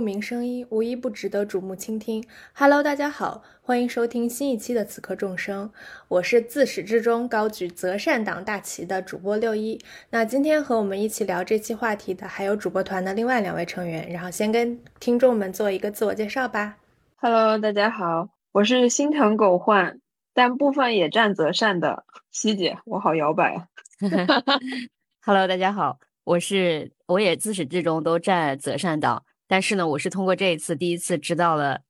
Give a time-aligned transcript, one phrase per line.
[0.00, 2.24] 生活，共鸣声音，无一不值得瞩目倾听。
[2.54, 5.68] Hello，大家好，欢迎收听新一期的《此刻众生》，
[6.08, 9.78] 我是自始至终高举择善党大旗的主播六一。
[10.08, 16.78] 那今天和我们一起聊这期话题的还有主播团的另外两位成员，然后先跟听众们做一个自我介绍吧。
[17.16, 20.00] Hello，大家好，我是心疼狗焕，
[20.32, 23.66] 但部分也站择善的希姐，我好摇摆啊。
[25.20, 31.80] Hello，大家好，我是我也自始至终都站择善党，但是呢，我是通过这一次第一次知道了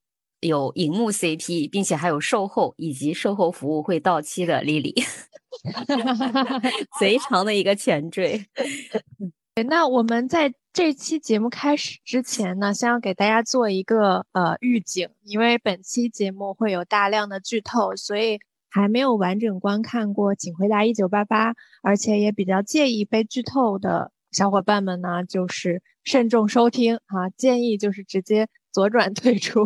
[0.40, 4.94] 有荧幕 CP，并且还有售后以及售后服务会到期的 Lily，
[6.98, 8.46] 贼长的一个前缀。
[9.68, 18.38] 那我们在这期节目开始之前呢，先要给大家做一个呃预警，因为本期节目会有大量的剧透，所以
[18.70, 29.64] 还没有完整观看过《请回答一九八八》，而且也比较介意被剧透的小伙伴们呢，就是慎重收听啊，建议就是直接左转退出。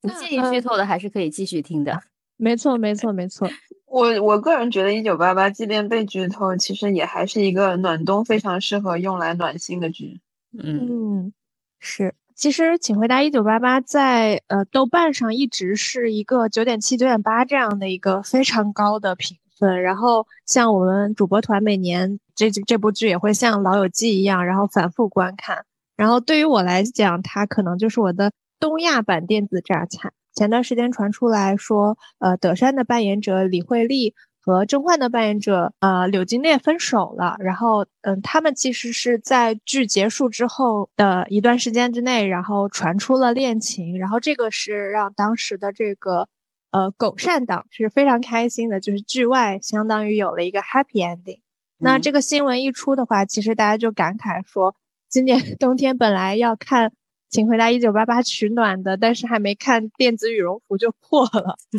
[0.00, 2.02] 不建议剧透的还是可以继续听的。
[2.36, 3.48] 没错，没错，没错。
[3.86, 10.20] 我我个人觉得《一九八八》即便被剧透，其实也还是一个暖冬非常适合用来暖心的剧。
[10.58, 11.32] 嗯，嗯，
[11.78, 12.14] 是。
[12.34, 19.82] 其实《请回答一九八八》在呃豆瓣上一直是一个九点七、九点八这样的一个非常高的评分。
[19.82, 25.64] 然后像我们主播团每年这这部剧也会像《老友记》一样，然后反复观看。
[25.96, 30.10] 然后对于我来讲，它可能就是我的东亚版电子榨菜。
[30.34, 37.36] 前段时间传出来说，呃，德善的扮演者李惠利和郑焕的扮演者呃柳金烈分手了。
[37.38, 43.98] 然后，嗯，他们其实是在剧结束之后的一段时间之内，然后传出了恋情。
[43.98, 46.26] 然后这个是让当时的这个
[46.70, 51.40] 呃狗善党是非常开心的，就是剧外相当于有了一个 happy ending。
[51.82, 54.74] 那这个新闻一出的话，其实大家就感慨说，
[55.08, 56.92] 今年 冬天本来要看。
[57.34, 61.56] 请回答一九八八取暖的，但是还没看电子羽绒服就破了。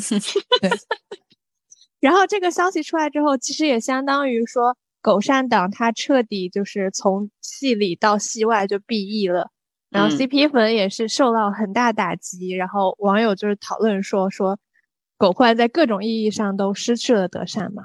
[0.60, 0.72] 对。
[2.02, 9.52] 然后这个消息出来之后，其实也相当于说狗善党他彻底就是从戏里到戏外就 BE 了，
[9.92, 14.58] 然后 CP 粉也是受到很大打击，然后网友就是讨论说说
[15.20, 17.84] 狗焕在各种意义上都失去了德善嘛。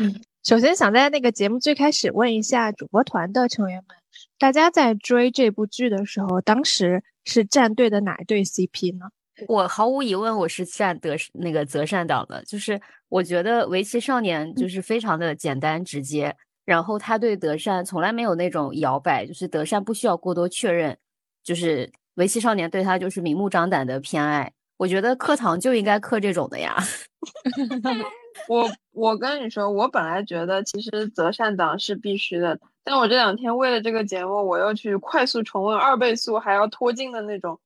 [0.00, 3.96] 嗯，首先想在那个节目最开始问一下主播团的成员们。
[4.38, 9.06] 大家在追这部剧的时候，当时是站队的哪一对 CP 呢？
[9.48, 12.44] 我毫无疑问，我是站德那个择善党的。
[12.44, 16.32] 就是我觉得围棋少年就是非常的简单直接，
[16.64, 20.96] 然后他对德善从来没有那种摇摆，就是德善不需要过多确认，
[21.42, 24.52] 就是围棋少年对他就是明目张胆的偏爱。
[24.76, 26.76] 我觉得课堂就应该课这种的呀。
[28.48, 32.58] 我我跟你说，我本来觉得其实择善党是必须的。
[32.84, 37.58] 但我这两天为了这个节目，我又去快速重温二倍速还要拖镜的那种。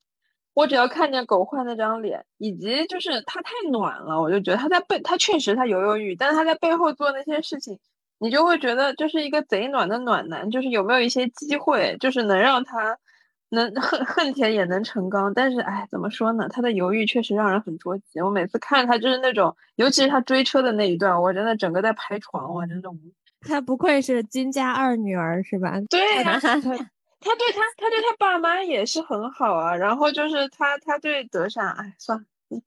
[0.53, 7.79] 我只要看见狗焕那张脸，以及就是他太暖了，我就觉得他在背，他确实他犹犹豫豫，但是他在背后做那些事情，
[8.19, 10.51] 你就会觉得就是一个贼暖的暖男。
[10.51, 12.99] 就是有没有一些机会，就是能让他
[13.51, 15.33] 能恨恨铁也能成钢。
[15.35, 16.49] 但是哎，怎么说呢？
[16.49, 18.21] 他的犹豫确实让人很着急。
[18.21, 22.97] 我每次看他就是那种，尤其是他追车的那一段，我真的整个在拍床，我真的无。
[23.43, 25.81] 他不愧是金家二女儿，是吧？
[25.89, 29.75] 对呀、啊， 他对他，他对他爸妈也是很好啊。
[29.75, 32.25] 然后就是他，他对德善，哎，算了，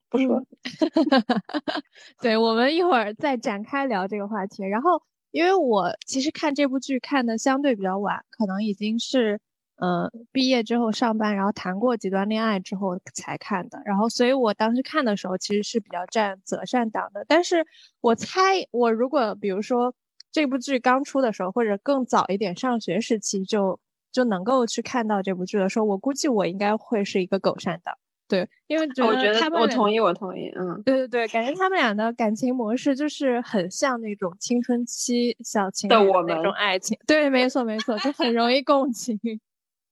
[0.09, 0.45] 不说了。
[2.21, 4.63] 对，我们一会儿再展开聊这个话题。
[4.63, 9.39] 然后，因为我其实看这部剧看的相对比较晚，可能已经是
[9.75, 13.81] 呃毕业之后上班，然后谈过几段恋爱之后才看的。
[13.85, 17.25] 然后，所以我当时看的时候其实是比较占择善党的。
[17.27, 17.65] 但是
[18.01, 19.93] 我猜，我如果比如说。
[20.35, 23.79] 这部剧刚出的时候，或者更早一点，上学时期就
[24.11, 27.95] 就能够去看到这部剧的时候，我估计我应该会是一个狗善党。
[28.27, 36.97] 对，因为我觉得他们我同意，我同意，嗯，对对对，感觉他们俩的感情模式就是很像那种青春期小情的我们那种爱情。
[37.05, 39.19] 对，没错没错，就很容易共情。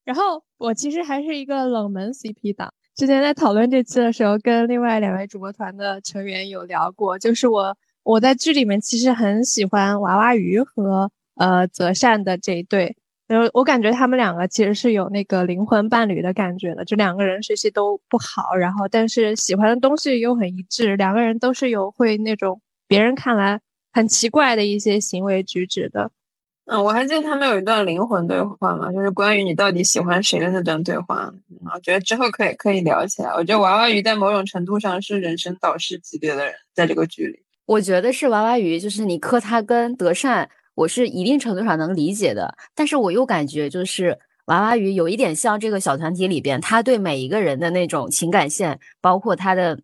[0.06, 7.77] 然后我其实还是一个冷门 CP 党，之前在讨论这期的时候，跟另外两位主播团的成员有聊过，就是我。
[8.03, 23.62] 我在剧里面其实很喜欢娃娃鱼和呃泽善的这一对，然后，我感觉他们两个其实是有那个灵魂伴侣的感觉的，就两个人学习都不好，然后但是喜欢的东西又很一致，两个人都是有会那种别人看来
[23.94, 26.09] 很奇怪的一些行为举止的。
[26.71, 31.29] 嗯，我还记得他们有一段灵魂对话嘛，就是关于你到底喜欢谁的那段对话。
[31.73, 33.29] 我觉得之后可以可以聊起来。
[33.31, 37.41] 我觉得娃娃鱼在某种程度上是人生导师级别的人，在这个剧里。
[37.65, 49.77] 我觉得是娃娃鱼，就是你磕他跟德善，我是一定程度上能理解的，但是我又感觉就是娃娃鱼有一点像这个小团体里边，他对每一个人的那种情感线，包括他的。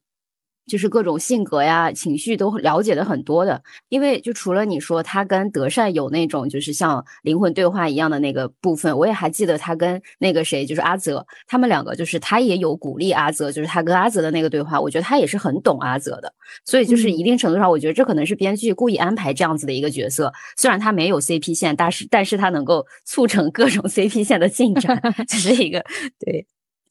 [0.68, 16.34] 就是各种性格呀、情绪都了解的很多的，因为就除了你说他跟德善有那种就是像灵魂对话一样的那个部分，我也还记得他跟那个谁就是阿泽，他们两个就是他也有鼓励阿泽，就是他跟阿泽的那个对话，我觉得他也是很懂阿泽的，
[16.66, 25.84] 所以就是一定程度上，我觉得这可能是编剧故意安排这样子的一个角色，虽然他没有 CP 线，但是但是他能够促成各种 CP 线的进展， 这是一个
[26.20, 26.46] 对。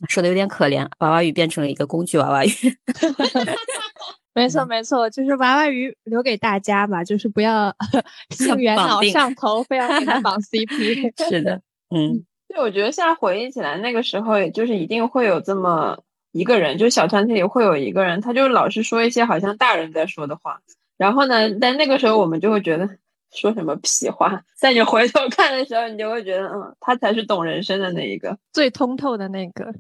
[0.08, 2.50] 说的有点可怜，娃娃鱼变成了一个工具娃娃鱼。
[4.34, 7.75] 没错没错，就是娃娃鱼留给大家吧，就是不要
[8.31, 11.12] 性缘脑上头，非要给他绑 CP。
[11.28, 15.98] 是的，嗯，对，我觉得现在回忆起来，那个时候也就是一定会有这么
[16.32, 20.60] 一个人，就是小团体里会有一个人，他就老是说一些好像大人在说的话，
[20.98, 22.98] 然后呢，但那个时候我们就会觉得。
[23.32, 24.43] 说什么屁话？
[24.56, 29.75] 在你回头看的时候，你就会觉得，嗯，他才是懂人生的那一个，最通透的那个。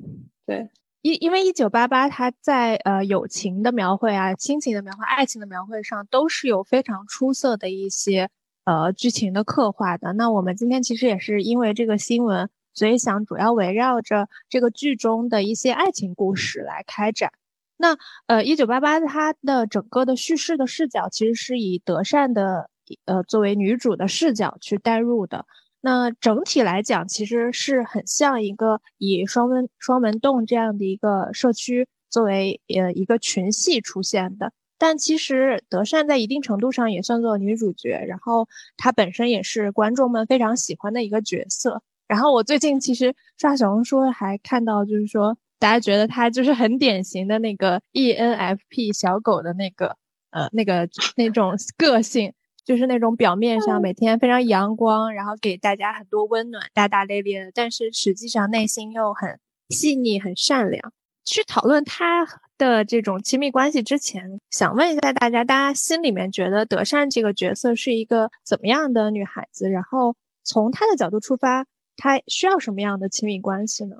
[0.44, 0.68] 对，
[1.00, 8.28] 因因为一九八八，他在呃友情的描绘啊、亲情的描绘、爱情的描绘上，都是有非常出色的一些
[8.64, 10.12] 呃剧情的刻画的。
[10.12, 17.32] 那我们今天其实也是因为这个新闻，所以想主要围绕着这个剧中的一些爱情故事来开展。
[17.78, 17.96] 那
[18.26, 22.68] 呃，一九八八，它的整个的叙事的视角其实是以德善的。
[23.04, 25.46] 呃，作为女主的视角去带入的，
[25.80, 34.52] 那整体来讲，其实是很像一个以双门双门洞这样的一个社区作为呃一个群戏出现的。
[34.78, 38.46] 但其实德善在一定程度上也算作女主角，然后
[38.76, 41.82] 她本身也是观众们非常喜欢的一个角色。
[42.06, 49.96] 然后我最近其实刷小红书还看到，就是说大家觉得她就是很典型的那个 ENFP 小狗的那个
[50.30, 52.34] 呃那个那种个性。
[52.66, 60.92] 就是那种表面上每天非常阳光，然后给大家很多温暖，大大咧咧的，但是实际上内心又很细腻、很善良。
[61.24, 62.26] 去讨论他
[62.58, 69.70] 的这种亲密关系之前，想问一下大家，大家心里面觉得德善这个角色是一个怎么样的女孩子？
[69.70, 71.66] 然后从她的角度出发，
[71.96, 73.96] 她需要什么样的亲密关系呢？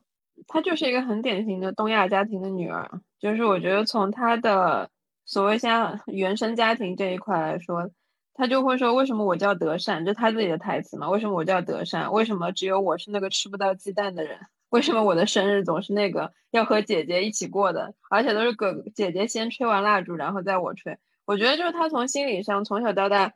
[0.48, 4.90] 她就是一个很典型的东亚家庭的女儿，就是我觉得从她的
[5.24, 7.88] 所谓像原生家庭这一块来说。
[8.36, 10.04] 他就会说：“为什么我叫德善？
[10.04, 11.08] 这他自己的台词嘛？
[11.08, 12.12] 为什么我叫德善？
[12.12, 14.38] 为什么只有我是那个吃不到鸡蛋的人？
[14.68, 17.94] 为什么我的生日总是那个要和姐姐一起过的？
[18.10, 20.98] 而且都是哥姐姐先吹完蜡烛，然后再我吹。
[21.24, 23.32] 我觉得就是他从心理上从小到大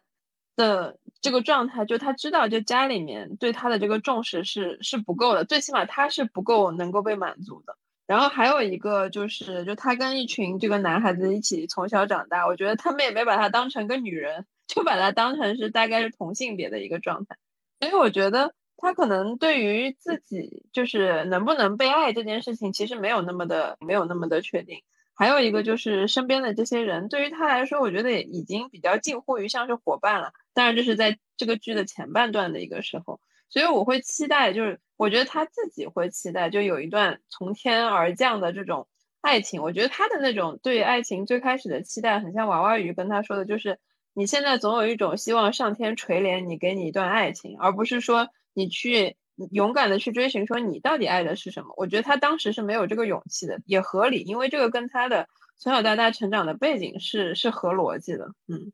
[0.55, 7.77] 的这个状态，就他知道，就家里面对他的这个重视是是不够的，最起码他是不够能够被满足的。
[8.07, 17.37] 然后还有一个就是，就他跟一群这个男孩子一起从小长大，我觉得他们也没把他当成个女人。”就把它当成是大概是同性别的一个状态，
[17.81, 24.83] 所以我觉得他可能对于自己就是能不能被爱这件事情，其实没有那么的没有那么的确定。
[25.13, 30.33] 还有一个就是身边的这些人，对于他来说，我觉得也已经比较近乎于像是伙伴了。
[30.55, 38.87] 当然，这是在这个剧的前半段的一个时候，所以我会期待，就是我觉得他自己会期待，就有一段从天而降的这种
[39.21, 39.63] 爱情。
[39.63, 43.79] 我觉得他的那种对爱情最开始的期待，很像娃娃鱼跟他说的，就是。
[44.13, 49.17] 你现在总有一种希望上天垂怜你，给你一段爱情，而不是说你去
[49.51, 51.75] 勇敢的去追寻，说你到底爱的是什么？
[51.77, 58.33] 我觉得他当时是没有这个勇气的，也合理，因为这个跟他的从小到大成长的背景是是合逻辑的。
[58.49, 58.73] 嗯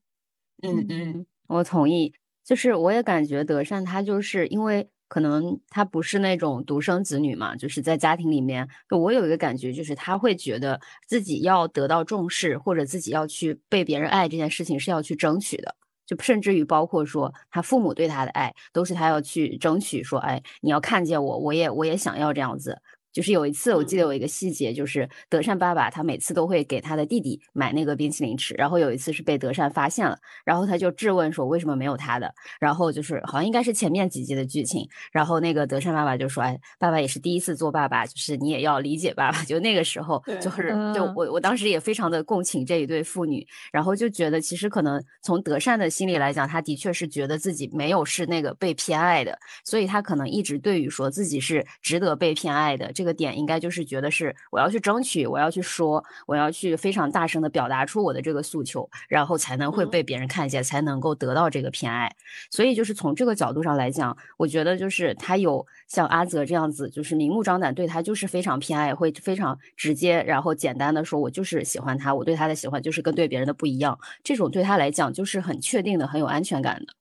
[0.62, 2.14] 嗯嗯，我同意，
[2.44, 4.88] 就是我也感觉德善他就是因为。
[5.08, 15.74] 可能他不是那种独生子女嘛，就是在家庭里面，我有一个感觉，就是他会觉得自己要得到重视，或者自己要去被别人爱这件事情是要去争取的，
[16.06, 22.80] 就甚至于包括说他父母对他的爱，都是他要去争取，说，哎，你要看见我，我也我也想要这样子。
[23.16, 32.30] 就是有一次，我记得有一个细节，就是德善爸爸他每次都会给他的弟弟买那个冰淇淋吃，然后有一次是被德善发现了，然后他就质问说为什么没有他的，
[32.60, 53.05] 然后就是好像应该是前面几集的剧情，然后那个德善爸爸就说，哎，爸爸也是第一次做爸爸，就是你也要理解爸爸， 就那个时候就是就我我当时也非常的共情这一对父女，然后就觉得其实可能从德善的心里来讲，他的确是觉得自己没有是那个被偏爱的，所以他可能一直对于说自己是值得被偏爱的这。
[53.06, 62.14] 个点应该就是觉得是我要去争取，我要去说，我要去非常大声的表达出我的这个诉求，然后才能会被别人看见，才能够得到这个偏爱。
[62.50, 73.98] 所以就是从这个角度上来讲，我觉得就是他有像阿泽这样子，就是明目张胆对他就是非常偏爱，会非常直接，然后简单的说，我就是喜欢他，我对他的喜欢就是跟对别人的不一样。
[74.24, 76.92] 这种对他来讲就是很确定的，很有安全感的。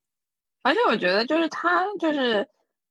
[0.62, 2.48] 而且我觉得就是他就是。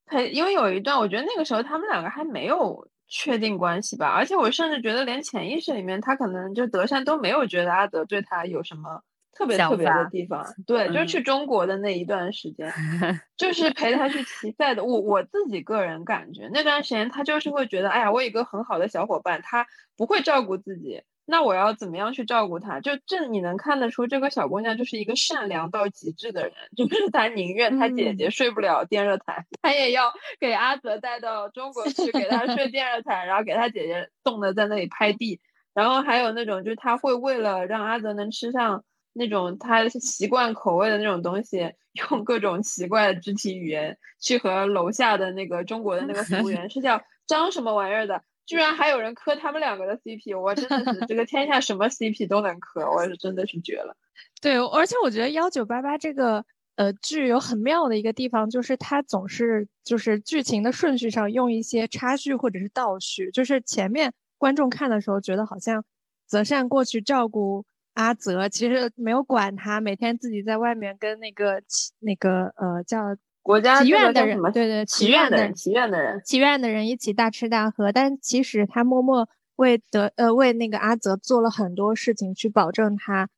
[0.07, 9.01] 他，因为有一段我觉得那个时候他们两个还没有确定关系吧，而且我甚至觉得连潜意识里面他可能就德善都没有觉得阿德对他有什么。
[9.37, 12.71] 特别特别的地方，对，就是去中国的那一段时间，
[13.35, 14.81] 就是陪他去骑赛的。
[14.85, 22.79] 我我自己个人感觉，那段时间他就是会觉得，哎呀，我有一个很好的小伙伴，他不会照顾自己，那我要怎么样去照顾她？
[22.79, 35.39] 就这你能看得出，这个小姑娘就是一个善良到极致的人， 就是她宁愿她姐姐睡不了电热毯，她也要给阿泽带到中国去给她睡电热毯， 然后给她姐姐冻得在那里拍地。
[35.73, 38.83] 然后还有那种，就是她会为了让阿泽能吃上。
[39.17, 41.71] 那种他习惯口味的那种东西，
[42.11, 53.95] 用各种奇怪的肢体语言去和楼下的那个中国的那个服务员是叫张什么玩意儿的，居然还有人磕他们两个的 CP，我真的是这个天下什么 CP 都能磕，我是真的是绝了。
[54.41, 65.83] 对，而且我觉得幺九八八这个呃剧有很妙的一个地方，就是它总是就是剧情的顺序上用一些插叙或者是倒叙，就是前面观众看的时候觉得好像
[66.27, 67.65] 泽善过去照顾。
[67.95, 71.63] 阿泽其实没有管他，每天自己在外面跟那个
[71.99, 77.91] 那个呃叫国家祈愿的人，对对，祈愿的人，祈愿的人，祈愿的人一起大吃大喝。
[77.91, 83.29] 但其实他默默为德呃为那个阿泽做了很多事情，去保证他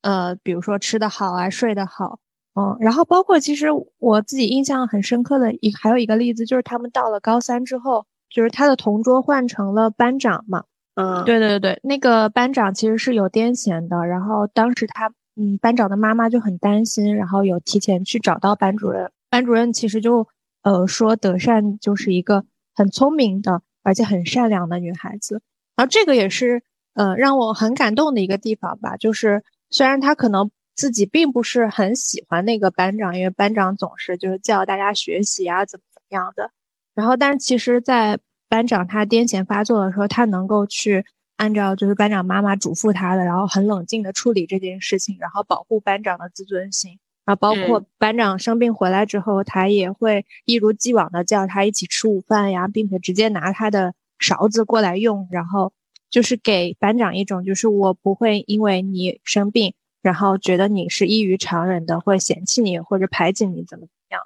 [0.00, 2.18] 呃比如说吃得好啊，睡得好，
[2.56, 10.64] 嗯，然后包括其实我自己印象很深刻的一还有一个例子，就是他们到了高三之后，就是他的同桌换成了班长嘛。
[10.96, 20.28] 嗯，对对对那个班长其实是有癫痫的，然后当时他，嗯，班长的妈妈就很担心，然后有提前去找到班主任，班主任其实就，
[20.60, 25.40] 呃，说德善就是一个很聪明的，而且很善良的女孩子，
[25.74, 26.62] 然后这个也是，
[26.92, 36.50] 呃，让我很感动的一个地方吧，就是虽然他可能自己并不是很喜欢那个班长，因为班长总是就是叫大家学习啊，怎么怎么样的，
[36.94, 38.18] 然后但是其实，在
[38.50, 41.06] 班长他癫痫发作的时候，他能够去
[41.38, 46.98] 按照就是班长妈妈嘱咐他的，然后很冷静的处理这件事情，然后保护班长的自尊心。
[47.24, 55.72] 然后包括班长生病回来之后，他也会一如既往的叫他一起吃午饭呀，并且直接拿他的勺子过来用，然后
[56.10, 64.20] 就是给班长一种就是我不会因为你生病，然后觉得你是异于常人的，会嫌弃你或者排挤你怎么怎么样。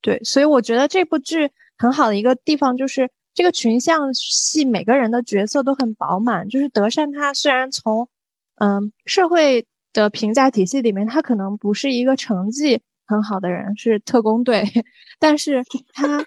[0.00, 3.10] 对，所以我觉得这部剧很好的一个地方就是。
[3.34, 8.08] 这个群像戏每个人的角色都很饱满，就是德善他虽然从，
[8.56, 9.64] 嗯社会
[9.98, 14.62] 的评价体系里面，他可能不是一个成绩很好的人，是特工队，
[15.18, 16.24] 但是他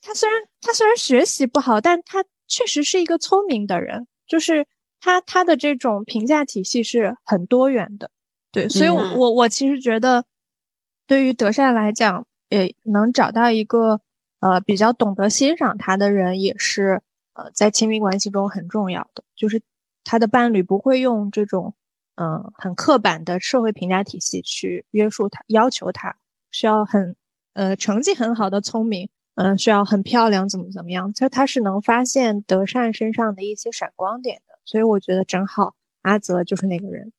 [0.00, 4.66] 他虽然他虽然学习不好，但他确实是一个聪明的人，就是
[5.00, 8.10] 他他的这种评价体系是很多元的，
[8.50, 10.24] 对，所以我我其实觉得，
[11.06, 14.00] 对于德善来讲，也能找到一个。
[14.40, 17.00] 呃，比较懂得欣赏他的人也是，
[17.32, 19.62] 呃，在亲密关系中很重要的，就是
[20.04, 21.72] 他的伴侣不会用这种，
[22.16, 26.16] 嗯，很刻板的社会评价体系去约束他，要求他
[26.50, 27.16] 需要很，
[27.52, 37.12] 呃，成绩很好的聪明，嗯，需要很漂亮，怎么怎么样，就他是能发现德善身上的一些闪光点的，所以我觉得正好阿泽就是那个人，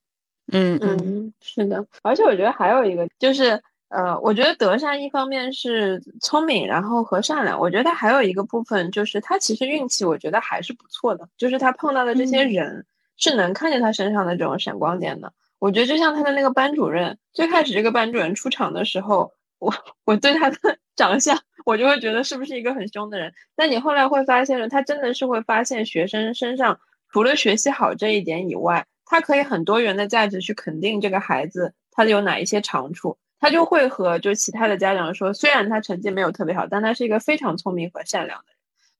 [0.52, 3.62] 嗯嗯，是的，而且我觉得还有一个就是。
[3.88, 7.56] 呃，我觉得德善一方面是聪明，然后和善良。
[7.56, 11.28] 我觉得他还有一个部分就是他其实运气，我觉得还是不错的。
[11.36, 12.84] 就是他碰到的这些人
[13.16, 15.32] 是能看见他身上的这种闪光点的。
[15.58, 20.58] 我觉得就像他的那个班主任，最开始这个班主任出场的时候，我我对他的
[20.96, 23.32] 长相，我就会觉得是不是一个很凶的人。
[23.56, 26.78] 但你后来会发现，他真的是会发现学生身上
[27.10, 33.18] 除了学习好这一点以外，他可以很多元的价值去肯定这个孩子他有哪一些长处。
[33.38, 38.55] 他就会和就其他的家长说，虽然他成绩没有特别好，但他是一个非常聪明和善良的人。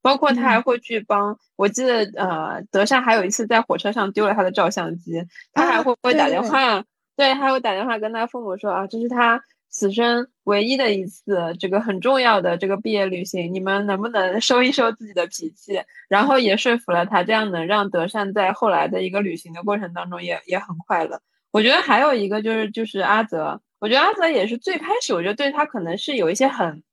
[0.07, 6.85] 包括他还会去帮，我记得呃，德善还有一次在火车上丢了他的照相机，他还会不会打电话？
[7.17, 15.83] 对，他会打电话跟他父母说啊，这是他此生唯一的一次这个很重要的这个毕业旅行，你们能不能收一收自己的脾气？
[16.09, 21.21] 然后也说服了他，这样能让德善在后来的一个旅行的过程当中也也很快乐。
[21.51, 23.61] 我觉得还有一个就是就是阿泽。
[23.81, 26.85] 我觉得阿泽也是最开始，我觉得对他可能是有一些很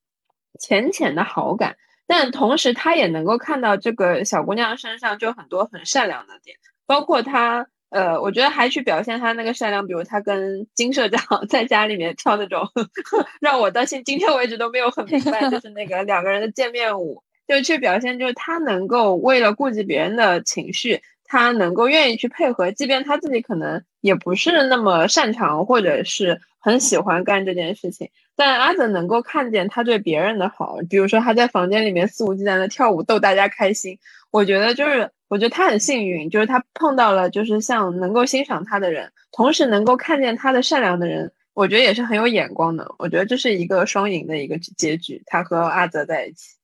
[0.60, 1.76] 浅浅的好感，
[2.08, 12.68] 但同时他也能够看到这个小姑娘身上就很多很善良的点，包括他，呃，我觉得还去表现他那个善良，比如他跟金社长 在家里面跳那种
[13.40, 21.02] 让我到现今天为止都没有很明白，就是那个两个人的见面舞，就去表现就是他能够为了顾及别人的情绪。
[21.26, 28.12] 他能够愿意去配合，即便他自己可能也不是那么擅长，或者是很喜欢干这件事情。
[28.36, 34.00] 但阿泽能够看见他对别人的好，比如说他在房间里面肆无忌惮的跳舞逗大家开心。
[34.32, 41.32] 我觉得就是，我觉得他很幸运，就是他碰到了就是像能够欣赏他的人，同时能够看见他的善良的人。
[41.54, 42.96] 我觉得也是很有眼光的。
[42.98, 46.56] 我觉得这是一个双赢的一个结局，他和阿泽在一起。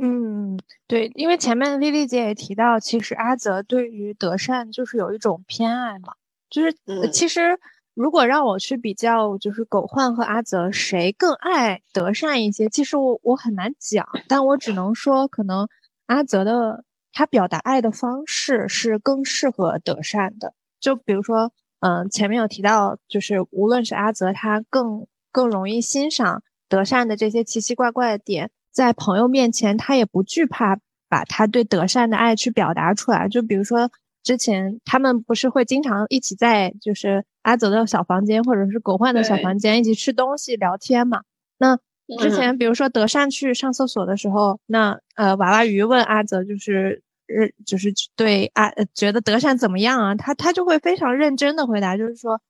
[0.00, 0.58] 嗯，
[0.88, 6.14] 对，因为前面丽丽姐也提到，其实阿泽对于德善就是有一种偏爱嘛，
[6.50, 6.74] 就是
[7.12, 7.56] 其实
[7.96, 15.66] 如果让我去比较，就是狗焕和阿泽谁更爱德善一些，其实我我很难讲，但我只能说，可能
[16.04, 20.52] 阿泽的他表达爱的方式是更适合德善的。
[20.78, 28.50] 就比如说，嗯，前面有提到，就是无论是阿泽，他更更容易欣赏德善的这些奇奇怪怪的点。
[28.70, 33.26] 在朋友面前，他也不惧怕把他对德善的爱去表达出来。
[33.26, 33.90] 就比如说，
[34.22, 41.22] 之前他们不是会经常一起在就是阿泽的小房间，或者是狗焕的小房间一起吃东西聊天嘛？
[41.58, 41.78] 那
[42.18, 50.14] 之前比如说德善去上厕所的时候，那呃娃娃鱼问阿泽，就是认就是对阿觉得德善怎么样啊？
[50.14, 52.40] 他他就会非常认真的回答，就是说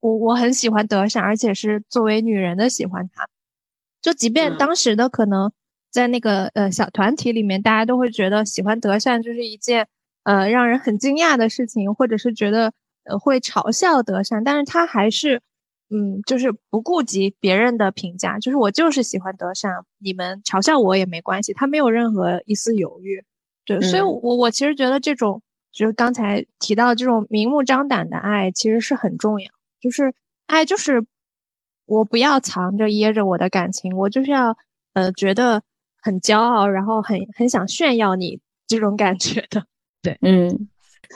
[0.00, 3.26] 我我很喜欢德善，而且是作为女人的喜欢他。
[4.00, 5.50] 就即便当时的可能。
[5.88, 9.88] 在那个呃小团体里面，大家都会觉得喜欢德善就是一件
[10.24, 12.74] 呃让人很惊讶的事情，或者是觉得
[13.08, 15.40] 呃会嘲笑德善，但是他还是
[15.90, 23.24] 嗯就是不顾及别人的评价，就是我就是喜欢德善，你们嘲笑我也没关系，他没有任何一丝犹豫，
[23.64, 29.50] 对，所以我我其实觉得这种就是刚才提到这种明目张胆的爱其实是很重要，
[29.80, 30.14] 就是
[30.46, 31.04] 爱就是
[31.86, 34.56] 我不要藏着掖着我的感情，我就是要
[34.92, 35.62] 呃觉得。
[35.98, 39.66] 很骄傲，然后很很想炫耀你这种感觉的，
[40.00, 40.68] 对，嗯，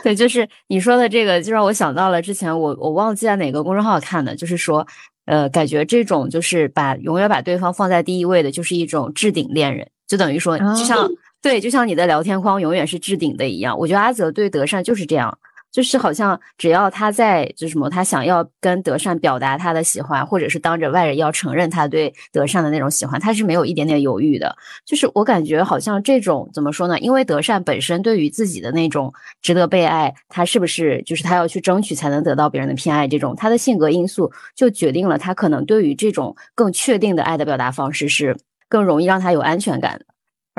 [0.03, 4.87] 对，就是你说的这个，就让我想到了之前我我忘记在哪个公众号看的，就是说，
[5.27, 11.09] 呃，感觉这种就是把永远把对方放在第一位的，就是一种置顶恋人，就等于说，就像
[11.43, 13.79] 对，就像你的聊天框永远是置顶的一样。
[13.79, 15.39] 我觉得阿泽对德善就是这样。
[15.71, 24.57] 就是好像只要他在，就什么，他想要跟德善表达他的喜欢，或者是当着外人要承认他对德善的那种喜欢，他是没有一点点犹豫的。
[24.85, 26.99] 就是我感觉好像这种怎么说呢？
[26.99, 33.07] 因为德善本身对于自己的那种值得被爱，他是不是就是他要去争取才能得到别人的偏爱？
[33.07, 38.37] 这种他的性格因素就决定了他可能对于这种更确定的爱的表达方式是
[38.69, 40.01] 更容易让他有安全感。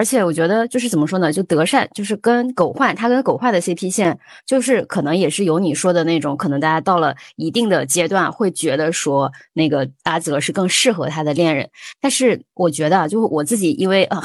[0.01, 11.69] 而且我觉得就是怎么说呢，就德善就是跟狗焕，他跟狗焕的 CP 线，就是可能也是有你说的那种，可能大家到了一定的阶段会觉得说那个阿泽是更适合他的恋人。
[11.99, 14.23] 但是我觉得，就我自己因为啊。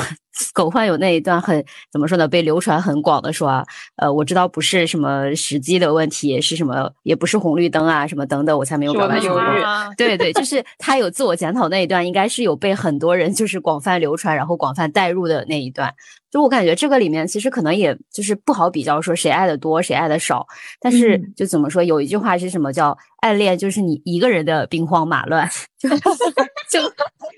[0.52, 2.26] 狗焕有那一段很怎么说呢？
[2.28, 3.64] 被流传很广的说，
[3.96, 9.42] 呃，我知道不是什么时机的问题，是什么也不是红绿灯啊，什么等等，我才没有表白成功。
[9.96, 15.94] 对对，就是他有自我检讨那一段，应该是有被很多人就是广泛流传，然后广泛带入的那一段。
[16.36, 20.46] 就我感觉这个里面其实可能也就是不好比较说谁爱的多，谁爱的少。
[20.78, 25.48] 但是就怎么说，有一句话是什么叫暗恋就是你一个人的兵荒马乱。
[25.78, 26.92] 就就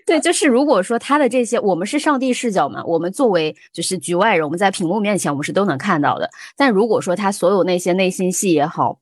[0.04, 6.28] 对，就是如果说他的这些，我们是上帝视角嘛，我们作为就是局外人，我们在屏幕面前我们是都能看到的。
[6.56, 8.98] 但如果说他所有那些内心戏也好，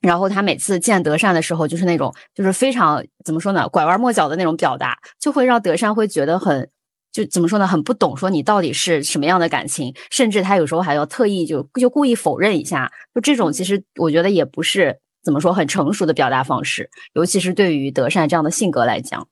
[0.00, 6.70] 然后他每次见德善的时候，就是那种就是非常怎么说呢，拐弯抹角的那种表达，就会让德善会觉得很。
[7.14, 7.66] 就怎么说呢？
[7.66, 12.90] 很不懂，说你到底是什么样的感情，甚至他有时候还要特意就就故意否认一下。
[13.14, 19.28] 就这种，其实我觉得也不是怎么说很成熟的表达方式，尤其是对于德善这样的性格来讲。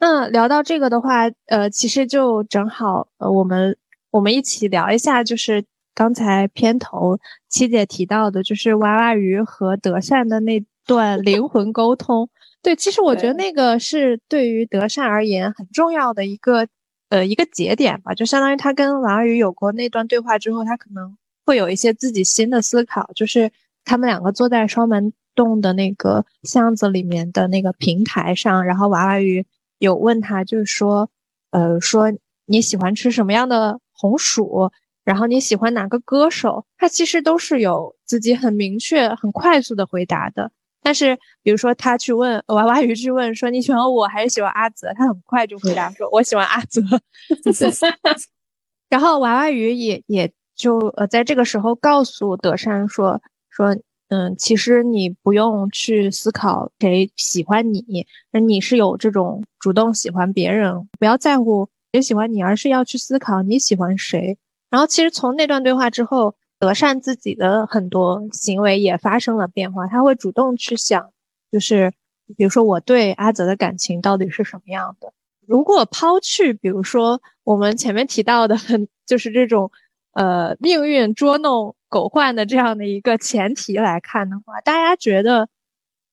[0.00, 3.76] 那聊到这个的话，呃，其实就正好，呃，我们
[4.10, 7.16] 我们一起聊一下，就是刚才片头
[7.48, 12.28] 七姐提到的，就是娃娃鱼和德善的那段灵魂沟通。
[12.60, 16.66] 对，其实我觉得那个是对于德善而言很重要的一个。
[17.10, 23.10] 呃，一个节点吧，就相当于他跟娃娃鱼有过那段对话之后，他可能会有一些自己新的思考。
[23.14, 23.52] 就是
[23.84, 29.46] 他们两个坐在双门洞的那个巷子里面的那个平台上，然后娃娃鱼
[29.78, 31.10] 有问他，就是说，
[31.50, 32.12] 呃，说
[32.46, 34.72] 你喜欢吃什么样的红薯，
[35.04, 40.50] 然后你喜欢哪个歌手，他其实都是有自己很明确、很快速的回答的。
[40.84, 46.82] 但是，比如说他去问娃娃鱼去问说你喜欢我还是喜欢阿泽，他很快就回答说我喜欢阿泽。
[48.90, 53.18] 然后娃娃鱼也也就呃在这个时候告诉德善说
[53.48, 53.74] 说
[54.08, 64.36] 嗯，其实你不用去思考谁喜欢你，那你是有这种主动喜欢别人，不要在乎谁喜欢你，而是要去思考你喜欢谁。
[64.68, 66.34] 然后其实从那段对话之后。
[66.64, 71.10] 德善自己的很多行为也发生了变化，他会主动去想，
[71.52, 71.92] 就是
[72.38, 75.12] 比如说我对阿泽的感情到底是什么样的？
[75.46, 79.70] 如果抛去，比如说我们前面提到的，很就是这种，
[80.14, 85.50] 呃，命运捉弄狗焕的这样的一个前提来看的话，大家觉得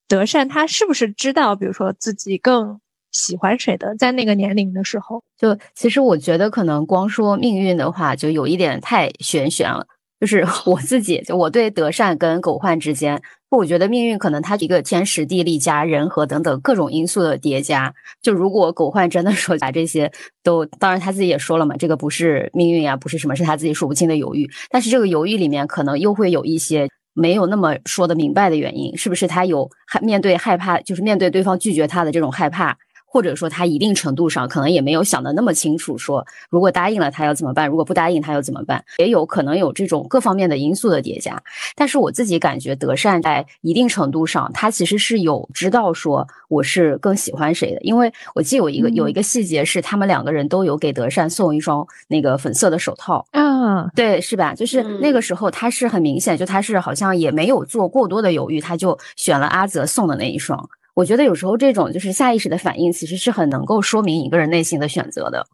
[0.06, 2.78] 德善他是不是知道，比如说自己更
[3.10, 3.96] 喜欢谁的？
[3.96, 9.86] 在那个年龄的时候，就其实我觉得可能光说命运的话，就有一点太玄玄了。
[10.22, 17.92] 就是 我自己，就我对德善跟狗焕之间，我觉得命运可能它一个天时地利加人和等等各种因素的叠加。
[18.22, 20.12] 就如果狗焕真的说把这些
[20.44, 24.48] 都，当然他自己也说了嘛，这个不是命运啊，不是什么，是他自己数不清的犹豫。
[24.70, 32.78] 但是这个犹豫里面可能又会有一些没有那么说的明白的原因，是不是他有害面对害怕，就是面对对方拒绝他的这种害怕？
[33.12, 41.42] 或者说他一定程度上可能也没有想的那么清楚，说如果答应了他要怎么办，如果不答应他要怎么办，也有可能有这种各方面的因素的叠加。
[41.76, 54.54] 但是我自己感觉德善在一定程度上，他其实是有知道说我是更喜欢谁的，因为我记得有一个有一个细节是他们两个人都有给德善送一双那个粉色的手套啊，对，是吧？
[54.54, 60.70] 就是那个时候他是很明显，就他是好像也没有做过多的犹豫，他就选了阿泽送的那一双。
[60.94, 65.46] 我觉得有时候这种就是下意识的反应，其实是很能够说明一个人内心的选择的。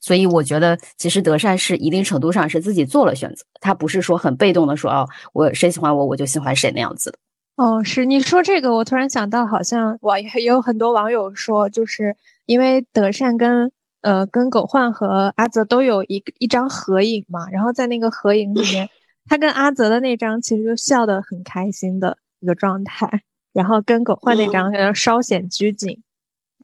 [0.00, 7.18] 所以我觉得，其实德善是一定程度上是自己做了选择，他不是说很被动的说哦，我谁喜欢我我就喜欢谁那样子的。
[7.56, 13.72] 哦，是你说这个，我突然想到，好像网也有很多网友说，就是因为德善跟
[14.02, 18.88] 呃跟狗焕和阿泽都有一一张合影嘛，然后在那个合影里面，
[19.26, 23.22] 他跟阿泽的那张其实就笑得很开心的一个状态。
[23.56, 26.02] 然后跟狗焕那张稍显拘谨，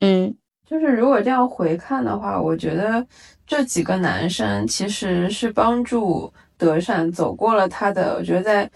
[0.02, 3.06] 嗯，就是如果这样回看的话，我觉得
[3.46, 8.70] 这几个男生其实是帮助德善走过了他的，我觉得在。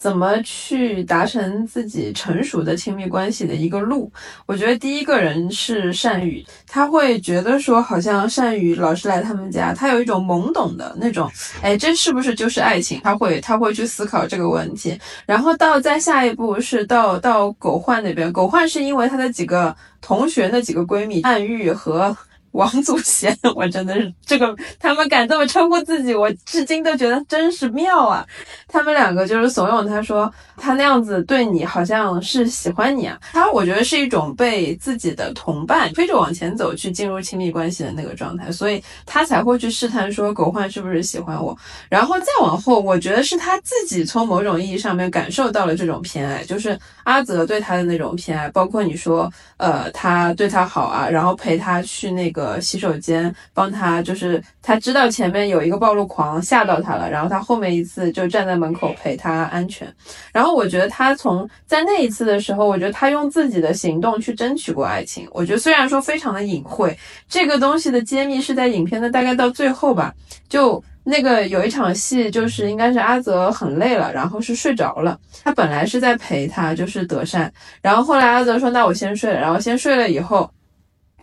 [0.00, 4.10] 怎么去达成自己成熟的亲密关系的一个路？
[4.46, 12.98] 我觉得第一个人是善宇，他会觉得说，好像善宇老是来他们家，他有一种懵懂的那种，哎，这是不是就是爱情？
[13.04, 14.98] 他会他会去思考这个问题。
[15.26, 22.16] 然后到再下一步是到到狗焕那边，狗焕是因为他的几个同学那几个闺蜜暗喻和。
[22.52, 28.26] 王祖贤， 我真的是这个，他们敢这么称呼自己，我至今都觉得真是妙啊！
[28.66, 33.16] 他们两个就是怂恿他说，他那样子对你好像是喜欢你啊。
[33.32, 41.56] 他我觉得是一种被自己的同伴推着往前走，去进入亲密关系的那个状态，所以他才会去试探说狗焕是不是喜欢我。
[41.88, 52.39] 然后再往后，我觉得是他自己从某种意义上面感受到了这种偏爱，就是阿泽对他的那种偏爱，包括你说，呃，他对他好啊，然后陪他去那个。
[52.40, 59.86] 个洗手间帮他，就是他知道前面有一个暴露狂吓到他了，然后他后面一次就站在门口陪他安全。
[60.32, 65.28] 然后我觉得他从在那一次的时候，我觉得他用自己的行动去争取过爱情。
[65.32, 66.96] 我觉得虽然说非常的隐晦，
[67.28, 70.14] 这个东西的揭秘是在影片的大概到最后吧。
[70.48, 75.18] 就那个有一场戏，就是应该是阿泽很累了，然后是睡着了。
[75.44, 80.50] 他本来是在陪他，就是德善，然后后来阿泽说：“那我先睡了。”然后先睡了以后。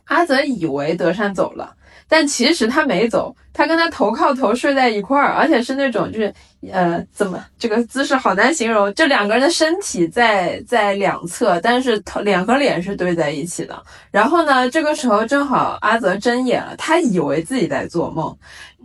[0.07, 1.73] 阿泽以为德善走了，
[2.07, 6.33] 但其实他没走，他跟他头靠头睡在一块儿，而且是那种就是，
[6.71, 13.83] 呃，怎么这个姿势好难形容，就两个人的身体在在两侧，但是头脸和脸是对在一起的。
[14.11, 18.35] 然后呢，这个时候正好阿泽睁眼了，他以为自己在做梦。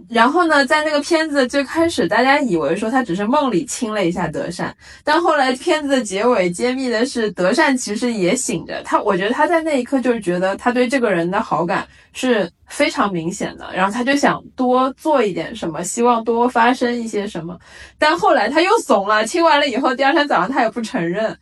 [0.09, 4.75] 然后呢，在那个片子最开始，大家以为说他只是梦里亲了一下德善，
[5.05, 8.83] 但后来片子的结尾揭秘的是德善其实也醒着。
[8.83, 17.57] 他，我觉得他在那一刻就是觉得他对这个人的好感是非常明显的，然后他就想多做一点什么，希望多发生一些什么。
[17.99, 21.37] 但后来他又怂了，亲完了以后，第二天早上他也不承认，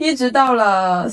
[0.00, 1.10] 一直到了。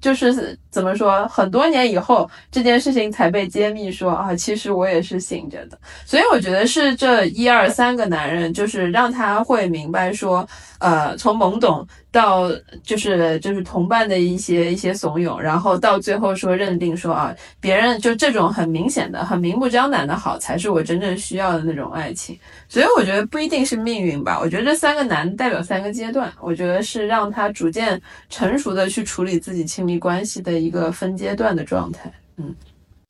[0.00, 5.78] 就是怎么说，很多年以后这件事情才被揭秘，说啊，其实我也是醒着的。
[6.04, 10.46] 所以我觉得是这一二三个男人，就是让他会明白说，
[10.80, 11.86] 呃，从懵懂。
[12.12, 12.50] 到
[12.82, 22.38] 就是就是同伴的一些一些怂恿，然后到最后说认定说啊，别人就这种很明显的、很明目张胆的好，才是我真正需要的那种爱情。
[22.70, 32.10] 所以我觉得不一定是命运吧，我觉得这三个男代表三个阶段，我觉得是让他逐渐成熟的去处理自己亲密关系的一个分阶段的状态。
[32.38, 32.54] 嗯，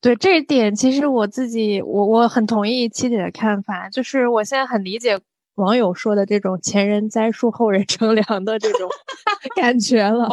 [0.01, 5.17] 对这一点，其实我自己我我很同意七姐的看法，就是我现在很理解。
[5.57, 8.89] 网友说的这种前人栽树后人乘凉的这种
[9.55, 10.27] 感觉了。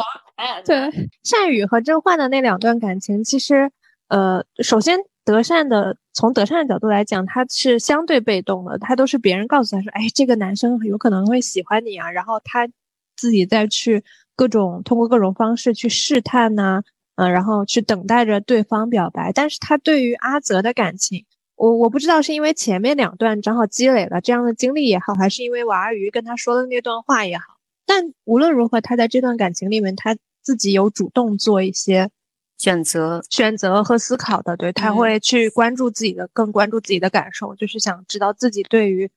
[0.65, 3.71] 对，善宇和甄焕的那两段感情，其实，
[4.09, 12.67] 呃，首先德善的从德善的角度来讲，他是相对被动的，他都是别人告诉他说，哎，这个男生有可能会喜欢你啊，然后他
[13.15, 14.03] 自己再去
[14.35, 16.83] 各种通过各种方式去试探呐，
[17.15, 19.31] 嗯，然后去等待着对方表白。
[19.33, 27.55] 但是他对于阿泽的感情，我我不知道是因为前面两段正好积累了这样的经历也好，还是因为娃儿鱼跟他说的那段话也好。
[27.85, 32.09] 但无论如何，他在这段感情里面，他自己有主动做一些
[32.57, 34.57] 选择、选择和思考的。
[34.57, 39.09] 对他会去关注自己的，更关注自己的感受，就是想知道自己对于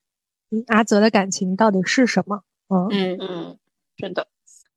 [0.66, 2.42] 阿泽的感情到底是什么。
[2.68, 3.58] 嗯嗯嗯，
[3.96, 4.28] 真的。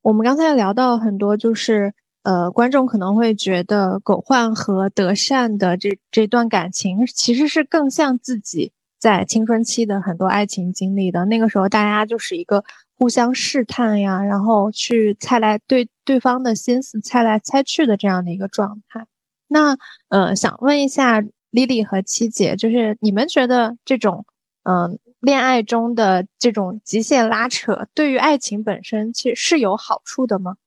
[0.02, 11.25] 我们刚才聊到很多，就是呃，观众可能会觉得狗焕和德善的这这段感情，其实是更像自己在青春期的很多爱情经历的。
[11.25, 12.63] 那个时候，大家就是一个。
[13.01, 19.07] 互相试探呀，然后去猜来对对方的心思猜来猜去的这样的一个状态。
[19.47, 19.75] 那
[20.10, 24.23] 呃，想问一下丽丽和七姐，就是你们觉得这种
[24.62, 30.57] 嗯恋爱中的这种极限拉扯，对于爱情本身其实是有好处的吗？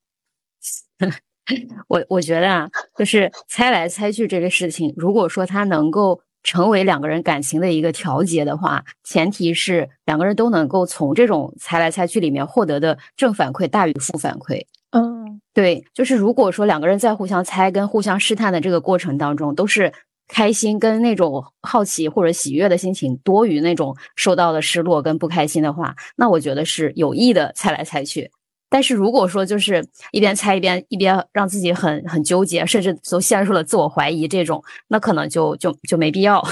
[1.88, 6.20] 我我觉得啊，就是猜来猜去这个事情，如果说他能够。
[6.46, 14.61] 成为两个人感情的一个调节的话，前提是两个人都能够从这种猜来猜去里面获得的正反馈大于负反馈。
[14.90, 19.90] 嗯，对，就是如果说两个人在互相猜跟互相试探的这个过程当中，都是
[20.28, 28.30] 开心跟那种好奇或者喜悦的心情多于那种受到的失落跟不开心的话，那我觉得是有意的猜来猜去。
[28.68, 36.42] 但是如果说就是一边猜一边一边让自己很很纠结，甚至都陷入了自我怀疑，这种那可能就就就没必要。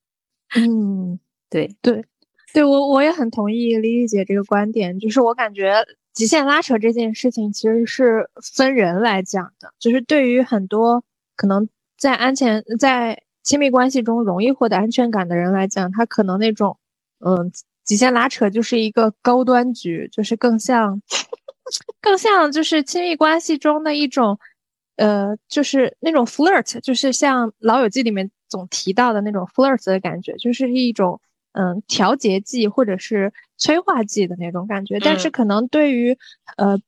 [0.54, 2.04] 嗯，对对
[2.52, 11.02] 对，我我也很同意李丽姐这个观点，就是我感觉极限拉扯这件事情其实是分人来讲的，就是对于很多
[11.34, 16.76] 可能在安全在亲密关系中容易获得安全感的人来讲，他可能那种
[17.24, 17.50] 嗯
[17.84, 21.00] 极限拉扯就是一个高端局，就是更像。
[22.00, 24.38] 更像就是亲密关系中的一种，
[24.96, 31.20] 呃，就是那种 flirt，就是像《老友记》里面总提到的那种 flirt 的感觉，就是一种
[31.52, 34.98] 嗯调节剂或者是催化剂的那种感觉。
[35.00, 36.18] 但是可能对于
[36.56, 36.78] 呃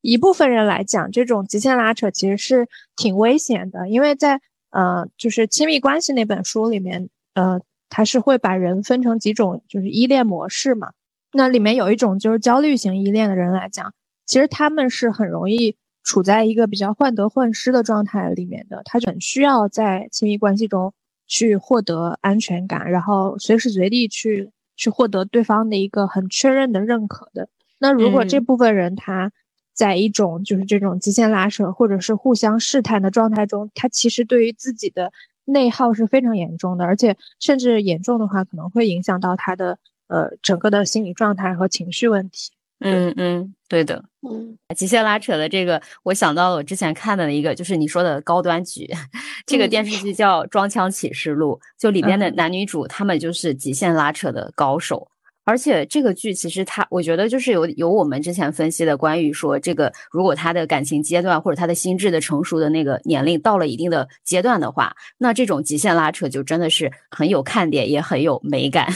[0.00, 4.40] 一部分人来讲，这种极限拉扯其实是挺危险的，因为在
[4.70, 10.92] 呃就是亲密关系那本书里面，呃，它是会把人分成几种就是依恋模式嘛。
[11.34, 13.94] 那里面有一种就是焦虑型依恋的人来讲。
[14.32, 20.94] 其实他们是很容易处在一个比较患得患失的状态里面的，他很需要在亲密关系中
[21.26, 27.50] 去获得安全感，然后随时随地去去获得对方的一个很确认的认可的。
[27.78, 29.30] 那如果这部分人他
[29.74, 35.12] 在一种就是这种极限拉扯或者是互相试探的状态中，他其实对于自己的
[35.44, 42.50] 内耗是非常严重的，而且甚至严重的话可能会影响到他的呃整个的心理状态和情绪问题。
[42.82, 48.90] 嗯嗯，对的，嗯，极限拉扯的这个，我想到了我之前看的一个，就是你说的高端局，
[49.46, 55.08] 这个电视剧叫《装腔启示录》，就里边的男女主他们就是极限拉扯的高手，
[55.44, 68.92] 而且这个剧其实它，我觉得就是有有我们之前分析的关于说这个，如果他的感情阶段或者他的心智的成熟的那个年龄到了一定的阶段的话，那这种极限拉扯就真的是很有看点，也很有美感。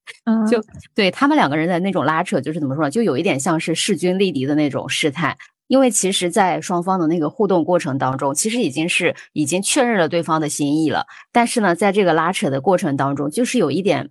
[0.50, 0.62] 就
[0.94, 2.90] 对他们两个人的那种拉扯，就是怎么说呢？
[2.90, 5.36] 就有一点像是势均力敌的那种试探。
[5.68, 11.06] 因为其实，在双方的那个互动过程当中，其实已经是已经确认了对方的心意了。
[11.32, 14.10] 但是呢，在这个拉扯的过程当中，就是有一点，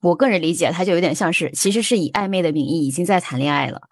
[0.00, 3.89] 我个人理解，他就有点像是，其实是以暧昧的名义已经在谈恋爱了。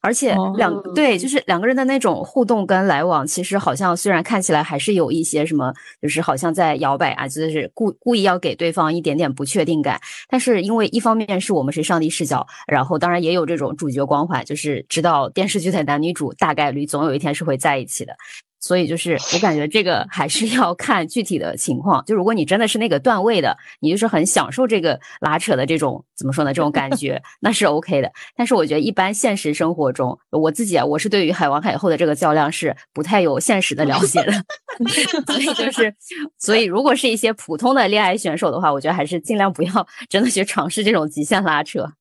[0.00, 10.00] 而且两对就是两个人的那种互动跟来往，其实好像虽然看起来还是有一些什么，就是好像在摇摆啊，就是故故意要给对方一点点不确定感。
[10.28, 18.14] 但是因为一方面是我们是上帝视角，然后当然也有这种主角光环，就是知道电视剧的男女主大概率总有一天是会在一起的。
[18.60, 22.04] 所以就是我感觉这个还是 要看具体的情况。
[22.04, 26.52] 就如果你真的是那个段位的，你就是很享受这个拉扯的这种怎么说呢？
[26.52, 28.10] 这种感觉那是 OK 的。
[28.36, 34.32] 但是我觉得一般现实生活中，我自己啊，我是对于海王海后的这个较量是不太有现实的了解的。
[35.26, 35.94] 所以就是，
[36.38, 41.92] 所以如果是一些普通的恋爱选手的话，我觉得还是尽量不要 真的去尝试这种极限拉扯。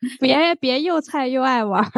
[0.20, 1.84] 别别又菜又爱玩，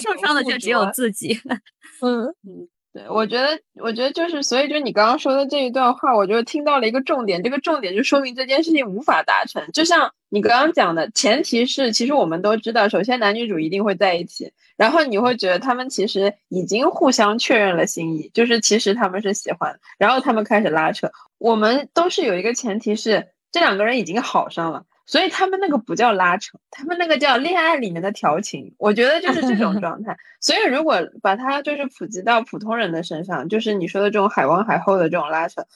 [0.00, 1.40] 受伤的就只有自己。
[2.00, 9.66] 嗯嗯，对，我觉得，我觉得就是，所以就你刚刚说的这一段话，我就听到了一个重点，这个重点就说明这件事情无法达成。
[9.72, 21.10] 就像你刚刚讲的，前提是其实我们都知道，首先男女主一定会在一起，然后你会觉得他们其实已经互相确认了心意，就是其实他们是喜欢，然后他们开始拉扯。
[21.38, 24.84] 我们都是有一个前提是这两个人已经好上了。
[25.08, 28.74] 所以他们那个不叫拉扯，他们那个叫恋爱里面的调情。
[28.78, 30.16] 我觉得就是这种 状态。
[30.40, 35.66] 所以如果把它就是普及到普通人的身上，就是你说的这种海王海后的这种拉扯，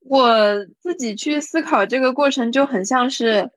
[0.00, 3.50] 我自己去思考这个过程就很像是。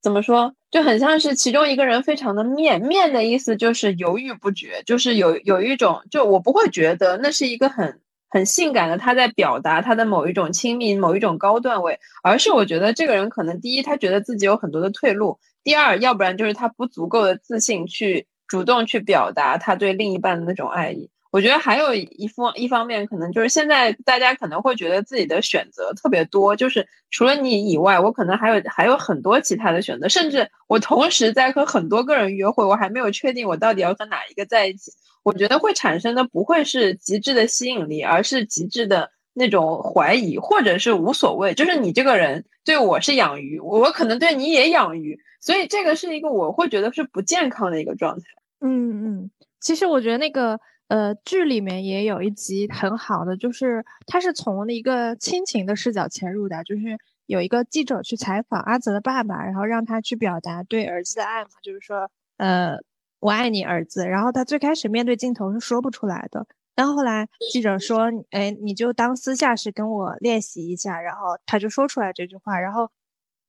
[0.00, 0.54] 怎么说？
[0.70, 21.10] 就很像是其中一个人非常的面面的意思，就是犹豫不决，就是有有一种，就我不会觉得那是一个很很性感的他在表达他的某一种亲密、某一种高段位，而是我觉得这个人可能第一他觉得自己有很多的退路，第二要不然就是他不足够的自信去主动去表达他对另一半的那种爱意。
[21.30, 34.90] 我觉得还有一方一方面，可能就是现在大家可能会觉得自己的选择特别多，就是除了你以外，我可能还有还有很多其他的选择，甚至我同时在和很多个人约会，我还没有确定我到底要和哪一个在一起。
[35.22, 41.54] 我觉得会产生的不会是极致的吸引力，而是极致的那种怀疑，或者是无所谓。
[41.54, 48.24] 就是你这个人对我是养鱼，我可能对你也养鱼，所以这个是一个我会觉得是不健康的一个状态。
[48.60, 50.60] 嗯嗯，其实我觉得那个。
[50.88, 62.78] 呃，剧里面也有一集很好的，就是他是从一个亲情的视角切入的，就是有一个记者去采访阿泽的爸爸，然后让他去表达对儿子的爱嘛，就是说，呃，
[63.20, 64.06] 我爱你儿子。
[64.06, 72.58] 然后他最开始面对镜头是说不出来的，但后来记者说，哎，你就当私下是跟我练习一下，然后他就说出来这句话。
[72.58, 72.90] 然后，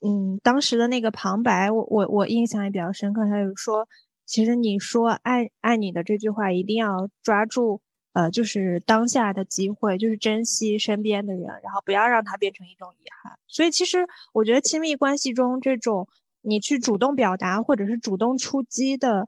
[0.01, 3.87] 嗯，当时的那个旁白，我我我印象也比较深刻，他就说。
[4.31, 7.81] 其实你说爱爱你的这句话，一定要抓住，
[8.13, 13.39] 呃，就是当下的机会，就是珍惜身边的人，然后不要让它变成一种遗憾。
[13.47, 16.07] 所以，其实我觉得亲密关系中这种
[16.41, 19.27] 你去主动表达或者是主动出击的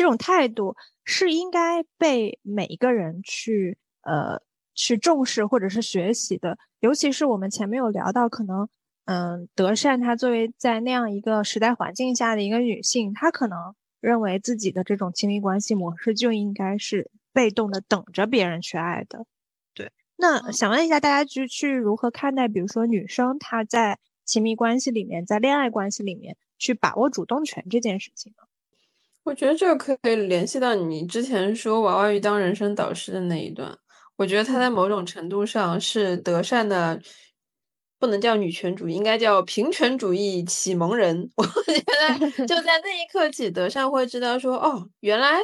[0.00, 4.40] 这种态度，是应该被每一个人去呃
[4.74, 6.56] 去重视或者是学习的。
[6.78, 8.66] 尤其是我们前面有聊到，可能
[9.04, 13.74] 嗯，德善她作为在那样一个时代环境下的一个女性，她可能。
[14.00, 19.26] 认为自己的这种亲密关系模式就应该是被动的等着别人去爱的，
[19.74, 19.92] 对。
[20.16, 28.44] 那想问一下大家，就去如何看待，比如说女生她在亲密关系里面，在恋爱关系里面去把握主动权这件事情呢？
[29.22, 33.76] 我觉得这个可以联系到你之前说娃娃鱼当人生导师的那一段。
[34.16, 37.00] 我觉得他在某种程度上是德善的。
[37.98, 41.28] 不能叫女权主义，应该叫平权主义启蒙人。
[41.36, 45.36] 我觉得 就在那一刻起，德善会知道说，哦，原来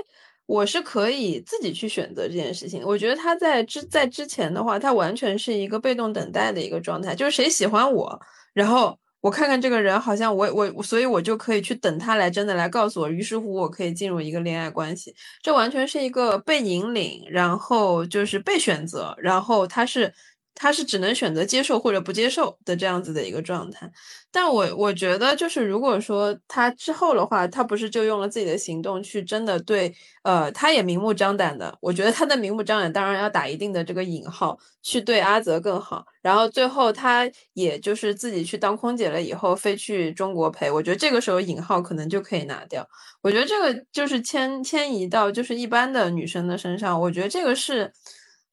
[0.46, 2.82] 我是可以自己去选择这件事情。
[2.82, 8.18] 我觉得他在之在之前的话，他完全是一个被动等待的一个状态，就是谁喜欢我，
[8.54, 15.12] 然后我看看这个人，好像我我，所以我就可以去等他来真的来告诉我，于是乎我可以进入一个恋爱关系。
[15.42, 20.14] 这完全是一个被引领，然后就是被选择，然后他是。
[20.58, 23.88] 他是只能选择接受或者不接受的这样子的一个状态，
[24.32, 42.88] 但我我觉得就是如果说他之后的话，他不是就用了自己的行动去真的对，呃，他也明目张胆的，我觉得他的明目张胆当然要打一定的这个引号，去对阿泽更好，然后最后他也就是自己去当空姐了以后飞去中国陪，我觉得这个时候引号可能就可以拿掉，
[43.20, 47.92] 我觉得这个就是迁迁移到就是一般的女生的身上，我觉得这个是。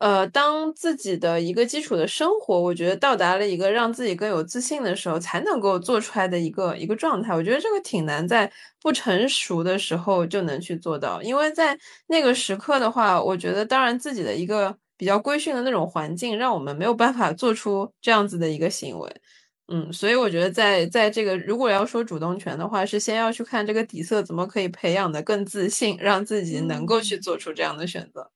[0.04, 7.34] 呃，当自己的一个基础的生活，我觉得到达了一个让自己更有自信的时候，才能够做出来的一个一个状态。
[7.34, 19.10] 我觉得这个挺难，在不成熟的时候就能去做到，因为在那个时刻的话，我觉得当然自己的一个比较规训的那种环境，让我们没有办法做出这样子的一个行为。
[19.72, 28.30] 嗯，所以我觉得在在这个如果要说主动权的话，是先要去看这个底色怎么可以培养的更自信，让自己能够去做出这样的选择。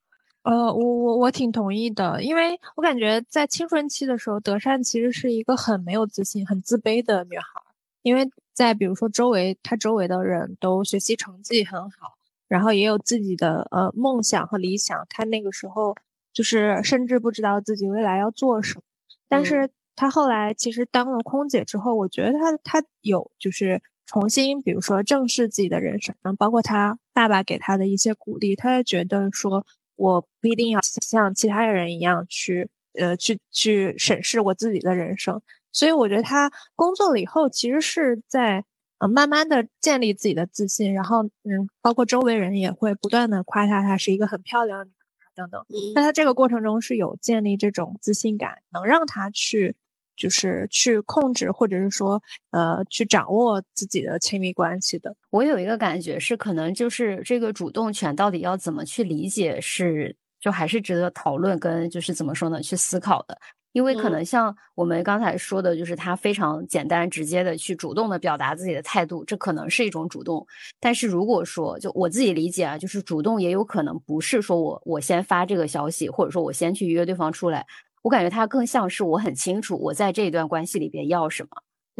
[0.47, 7.61] 呃，我我我挺同意的，因为我感觉在青春期的时候，德善其实是一个很没有自信、很自卑的女孩。
[8.01, 12.15] 因为在比如说周围，她周围的人都学习成绩很好，
[12.47, 15.05] 然后也有自己的呃梦想和理想。
[15.09, 15.93] 她那个时候
[16.31, 18.81] 就是甚至不知道自己未来要做什么。
[19.27, 29.65] 但是她后来其实当了空姐之后，我觉得她她有就是重新，比如说正视自己的人生，包括她爸爸给她的一些鼓励，她觉得说。
[29.97, 35.41] 我不一定要像其他人一样去，呃，去去审视我自己的人生，
[35.73, 38.63] 所以我觉得他工作了以后，其实是在
[38.99, 45.65] 呃慢慢的建立自己的自信，然后嗯，包括周围人也会不断的夸他，他是一个很漂亮的女孩等等。
[45.93, 49.75] 那他这个过程中是有建立这种自信感，能让他去。
[50.17, 55.15] 就是去控制，或者是说，呃，去掌握自己的亲密关系的。
[55.29, 63.37] 我有一个感觉是，可能就是这个主动权到底要怎么去理解，是就还是值得讨论跟就是怎么说呢，去思考的。
[63.73, 70.43] 因为可能像我们刚才说的，就是他非常简单直接的去主动的表达自己的态度，这可能是一种主动。
[70.79, 77.67] 但是如果说就我自己理解啊，就是主动也有可能不是说我我先发这个消息，或者说我先去约对方出来，
[78.07, 81.49] 我感觉他更像是我很清楚我在这一段关系里边要什么。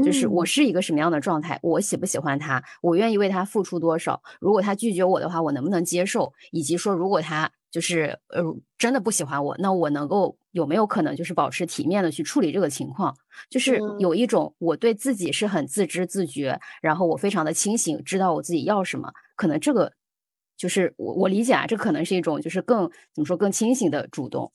[0.06, 4.22] 就是我是一个什么样的状态，我喜不喜欢他，我愿意为他付出多少。
[4.40, 6.32] 如果他拒绝我的话，我能不能接受？
[6.52, 8.44] 以及说，如果他就是呃
[8.78, 13.14] 真的不喜欢我，那我能够有没有可能就是保持体面的去处理这个情况？
[13.50, 19.12] 就是有一种我对自己是很自知自觉，然后我非常的清醒，知道我自己要什么。
[19.36, 19.92] 可能这个
[20.56, 24.54] 就是我我理解啊，这可能是一种就是更怎么说更清醒的主动。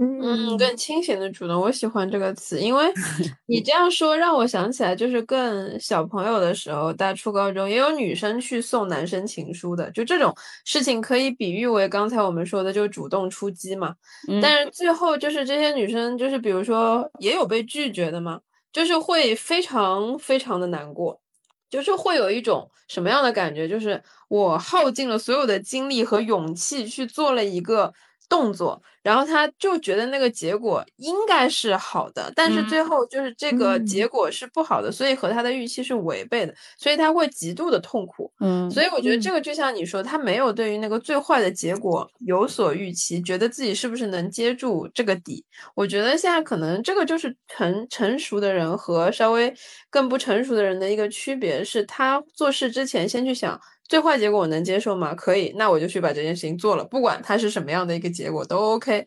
[0.00, 2.84] 嗯，更清醒的主动，我喜欢这个词，因为
[3.46, 10.32] 你这样说让我想起来，就是更小朋友的时候，在初高中也有女生去送男生情书的，就这种
[10.64, 13.92] 事情可以比喻为刚才我们说的，就主动出击嘛。
[14.40, 18.38] 但是最后就是这些女生，就是比如说也有被拒绝的嘛，
[18.72, 21.20] 就是会非常非常的难过，
[21.68, 27.92] 就是会有一种什么样的感觉，就是我耗尽了所有的精力和勇气去做了一个。
[28.28, 38.30] 动作，然后他就觉得那个结果应该是好的，但是最后就是这个结果是不好的，所以和他的预期是违背的，所以他会极度的痛苦。
[38.40, 45.44] 嗯，所以我觉得这个就像你说，他没有对于那个最坏的结果有所预期，觉得自己是不是能接住这个底。
[45.74, 49.52] 我觉得现在可能这个就是成成熟的人和稍微
[49.88, 53.58] 更不成熟的人的一个区别，是他做事之前先去想。
[53.88, 55.14] 最坏结果我能接受吗？
[55.14, 59.06] 可以，那我就去把这件事情做了，不管它是什么样的一个结果都 OK。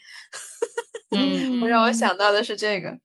[1.16, 2.98] 嗯，让我想到的是这个，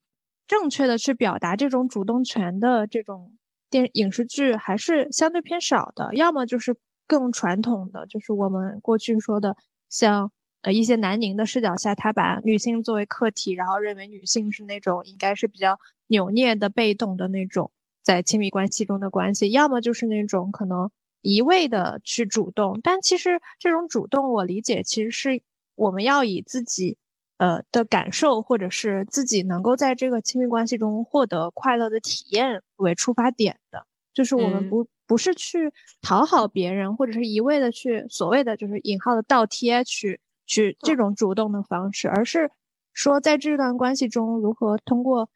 [0.47, 3.33] 正确的去表达这种主动权的这种
[3.69, 6.75] 电影视剧还是相对偏少的，要么就是
[7.05, 9.55] 更传统的，就是我们过去说的，
[9.87, 10.31] 像
[10.63, 17.71] 呃一些南宁的视角下，他把女性作为客体，然后认为女性是那种应该是比较扭捏的、被动的那种
[18.01, 20.89] 在亲密关系中的关系，要么就是那种可能。
[21.21, 25.41] 一味的去主动，但其实这种主动，我理解其实是
[25.75, 26.97] 我们要以自己
[27.37, 42.51] 呃的感受，或者是自己能够在这个亲密关系中获得快乐的体验为出发点的，就是我们不不是去讨好别人，或者是一味的去所谓的就是引号的倒贴去去这种主动的方式，而是
[42.93, 45.29] 说在这段关系中如何通过。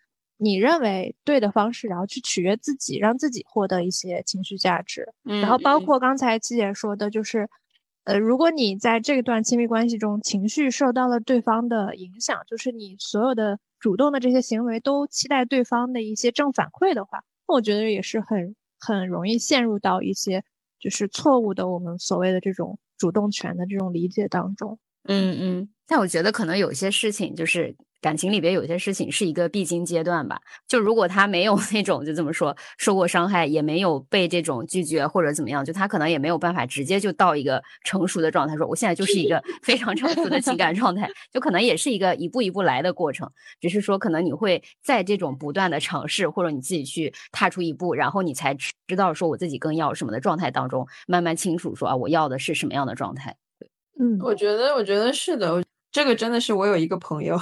[0.44, 5.08] 你认为对的方式，然后去取悦自己，让自己获得一些情绪价值。
[5.24, 7.48] 嗯然后包括刚才七姐说的，就是，
[8.06, 20.44] 呃，如果你在这段亲密关系中情绪受到了对方的影响，就是你所有的主动的这些行为都期待对方的一些正反馈的话，那我觉得也是很很容易陷入到一些
[20.80, 24.80] 就是错误的我们所谓的这种主动权的这种理解当中。
[25.04, 27.76] 嗯嗯，但我觉得可能有些事情就是。
[28.02, 48.56] 感情里边有些事情是一个必经阶段吧，就如果他没有 那种就这么说受过伤害，也没有被这种拒绝或者怎么样，就他可能也没有办法直接就到一个成熟的状态，说我现在就是一个 非常成熟的情感状态，就可能也是一个一步一步来的过程，只是说可能你会在这种不断的尝试或者你自己去踏出一步，然后你才
[48.88, 53.36] 知道说我自己更要什么的状态当中，慢慢清楚说啊我要的是什么样的状态。
[54.00, 55.64] 嗯，我觉得我觉得是的。
[55.92, 57.38] 这个真的是我有一个朋友，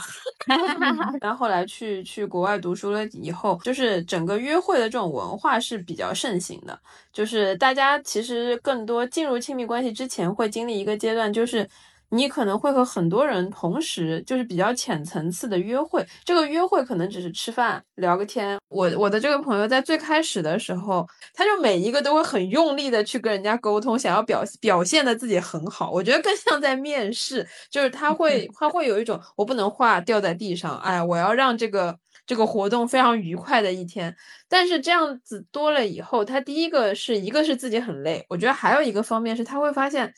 [1.22, 6.80] 然后后来去去国外读书了以后，就是整个约会的这种文化是比较盛行的，
[7.14, 11.70] 就是大家其实更多进入亲密关系之前会经历一个阶段，就是。
[12.12, 16.06] 你可能会和很多人同时，就是比较浅层次的约会。
[16.26, 18.58] 这个约会可能只是吃饭聊个天。
[18.70, 25.92] 我我的这个朋友在最开始的时候，他就每一个都会很用力的去跟人家沟通，想要表表现的自己很好。
[25.92, 34.16] 我觉得更像在面试，就是他会 他会有一种我不能话掉在地上，哎，我要让这个这个活动非常愉快的一天。
[34.48, 40.12] 但是这样子多了以后，他第一个是一个是自己很累，我觉得还有一个方面是他会发现。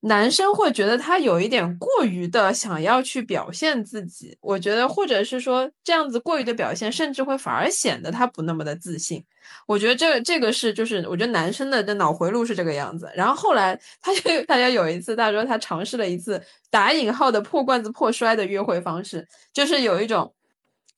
[0.00, 9.24] 男生会觉得他有一点过于的想要去表现自己，我觉得，或者是说这样子过于的表现，甚至会反而显得他不那么的自信。
[9.66, 13.10] 我觉得这这个是就是，我觉得男生的的脑回路是这个样子。
[13.16, 16.40] 然后后来他就大家有一次，他说他尝试了一次
[16.70, 20.32] 打引号的破罐子破摔的约会方式，就是有一种。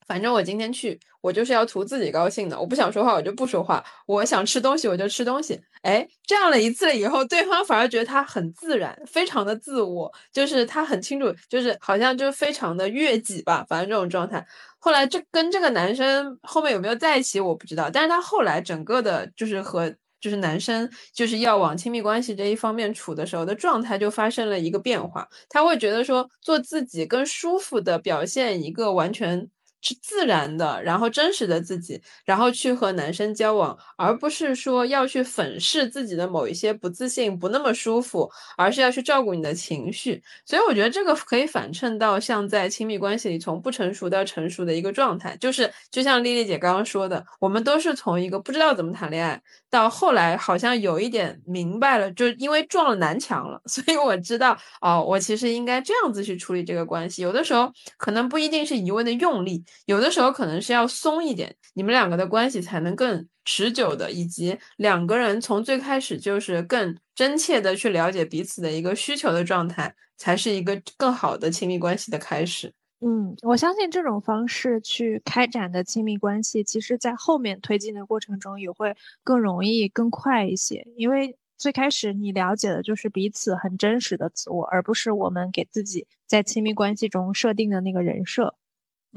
[0.07, 2.59] 反正我今天去，我就是要图自己高兴的。
[2.59, 5.59] 我不想说话，我就不说话；我想吃东西，我就吃东西。
[5.83, 13.65] 哎，这样了一次了以后，对方反而觉得他很自然，非常的自我，就是他很清楚，就是好像就是非常的悦己吧。
[13.69, 14.45] 反正这种状态，
[14.79, 17.89] 后来这跟这个男生后面有没有在一起，我不知道。
[17.89, 25.27] 但是他后来整个的，就是和就是男生就是要往亲密关系这一方面处的时候的状态，就发生了一个变化。
[25.49, 29.47] 他会觉得说，做自己更舒服的表现一个完全。
[29.81, 40.21] 是自然的，然后真实的自己，然后去和男生交往，而不是说要去粉饰自己的某一些不自信、不那么舒服，而是要去照顾你的情绪。
[40.45, 57.21] 所以我觉得这个可以反衬到像在亲密关系里从不成熟到成熟的一个状态，就是就像丽丽姐刚刚说的，我们都是从一个不知道怎么谈恋爱，到后来好像有一点明白了，就因为撞了南墙了， 所以我知道哦，我其实应该这样子去处理这个关系。
[57.23, 59.63] 有的时候可能不一定是一味的用力。
[59.85, 72.73] 有的时候可能是要松一点，你们两个的关系才能更持久的，以及两个人从最开始就是更真切的去了解彼此的一个需求的状态，才是一个更好的亲密关系的开始。
[73.03, 88.53] 嗯，我相信这种方式去开展的亲密关系，其实在后面推进的过程中也会更容易、更快一些，因为最开始你了解的就是彼此很真实的自我，而不是我们给自己在亲密关系中设定的那个人设。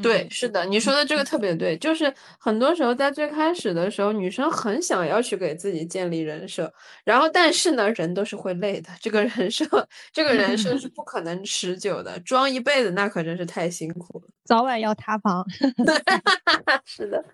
[0.03, 6.72] 对，是的，你说的这个特别对，就是很多时候在最开始的时候，女生很想要去给自己建立人设，
[7.05, 9.64] 然后但是呢，人都是会累的，这个人设，
[10.12, 15.45] 这个人设是 不可能持久的，装一辈子那可真是太辛苦了，早晚要塌房。
[16.84, 17.24] 是的。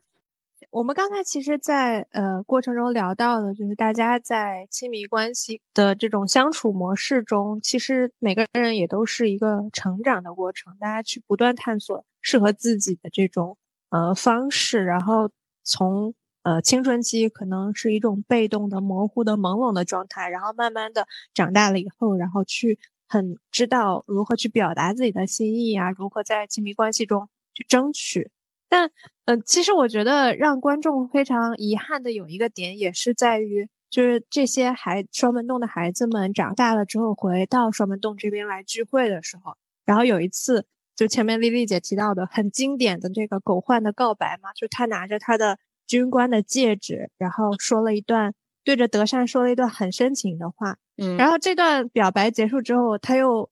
[0.71, 13.57] 我们刚才其实，在呃过程中聊到的，就是大家在亲密关系的这种相处模式中，其实每个人也都是一个成长的过程，大家去不断探索适合自己的这种
[13.91, 15.31] 呃方式，然后
[15.65, 28.31] 从呃青春期可能是一种被动的、模糊的、朦胧的状态，然后慢慢的长大了以后，然后去很知道如何去表达自己的心意啊，如何在亲密关系中去争取。
[28.69, 28.89] 但，
[29.25, 40.65] 呃，其实我觉得让观众非常遗憾的有一个点，也是在于，就是这些孩双门洞的孩子们长大了之后回到双门洞这边来聚会的时候，然后有一次，
[41.01, 53.49] 就前面丽丽姐提到的很经典的这个狗焕的告白嘛，就他拿着他的军官的戒指，然后说了一段对着德善说了一段很深情的话，嗯，然后这段表白结束之后，他又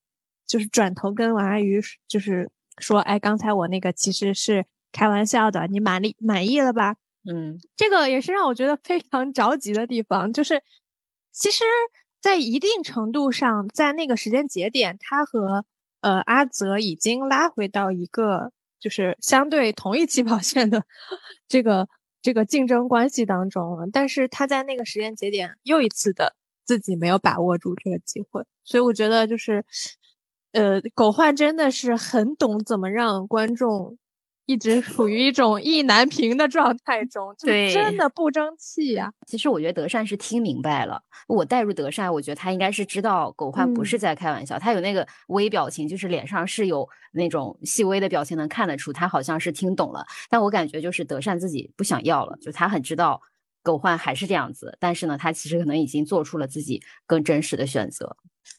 [0.47, 4.67] 就是转头跟王阿姨就是说，哎，刚才我那个其实是。
[4.91, 6.97] 开玩笑的，你满意满意了吧？
[7.31, 10.63] 嗯，这个也是让我觉得非常着急的地方，就是
[11.31, 11.63] 其实，
[12.23, 15.67] 在一定程度上，在那个时间节点，他和
[16.01, 20.85] 呃阿泽已经拉回到一个就是相对同一起跑线的
[21.49, 21.89] 这个
[22.23, 23.87] 这个竞争关系当中了。
[23.93, 26.35] 但是他在那个时间节点又一次的
[26.65, 29.65] 自己没有把握住这个机会，所以我觉得就是
[30.53, 33.99] 呃狗焕真的是很懂怎么让观众。
[34.49, 39.13] 一直处于一种意难平的状态中，就，真的不争气呀。
[39.27, 50.07] 其实我觉得德善是听明白了，我带入德善，我觉得他应该是知道狗焕不是在开玩笑，他有那个微表情，就是脸上是有那种细微的表情，能看得出他好像是听懂了。
[50.31, 53.21] 但我感觉就是德善自己不想要了，就他很知道
[53.63, 58.17] 狗焕还是这样子，但是呢，他其实可能已经做出了自己更真实的选择。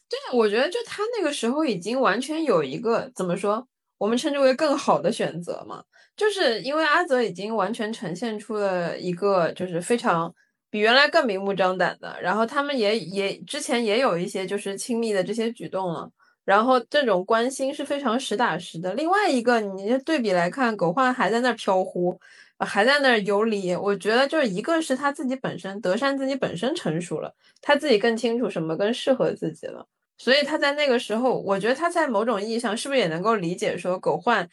[0.08, 3.66] 对，我觉得就他那个时候已经完全有一个怎么说？
[4.00, 5.84] 我们称之为更好的选择嘛，
[6.16, 10.34] 就是因为阿泽已经完全呈现出了一个就是非常
[10.70, 16.10] 比原来更明目张胆的，然后他们也也之前也有一些就是亲密的这些举动了，
[16.46, 18.94] 然后这种关心是非常实打实的。
[18.94, 22.18] 另外一个，你对比来看，狗焕还在那儿飘忽，
[22.58, 29.86] 还在那儿游离，我觉得就是一个是他自己本身德善自己本身成熟了，他自己更清楚什么更适合自己了。
[30.22, 34.46] 所以他在那个时候，我觉得他在某种意义上是不是也能够理解说狗焕？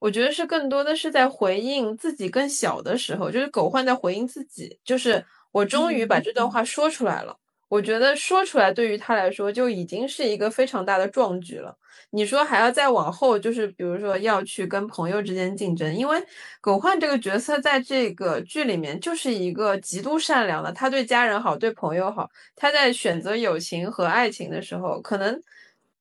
[0.00, 7.38] 我觉得是更多的是在回应自己更小的时候，就是狗焕在回应自己，就是我终于把这段话说出来了。
[7.72, 11.74] 我觉得说出来对于他来说就已经是一个非常大的壮举了。
[12.10, 16.22] 你说还要再往后，就是比如说要去跟朋友之间竞争，因为
[16.60, 22.28] 狗焕这个角色在这个剧里面就是一个极度善良的，他对家人好，对朋友好。
[22.54, 25.40] 他在选择友情和爱情的时候，可能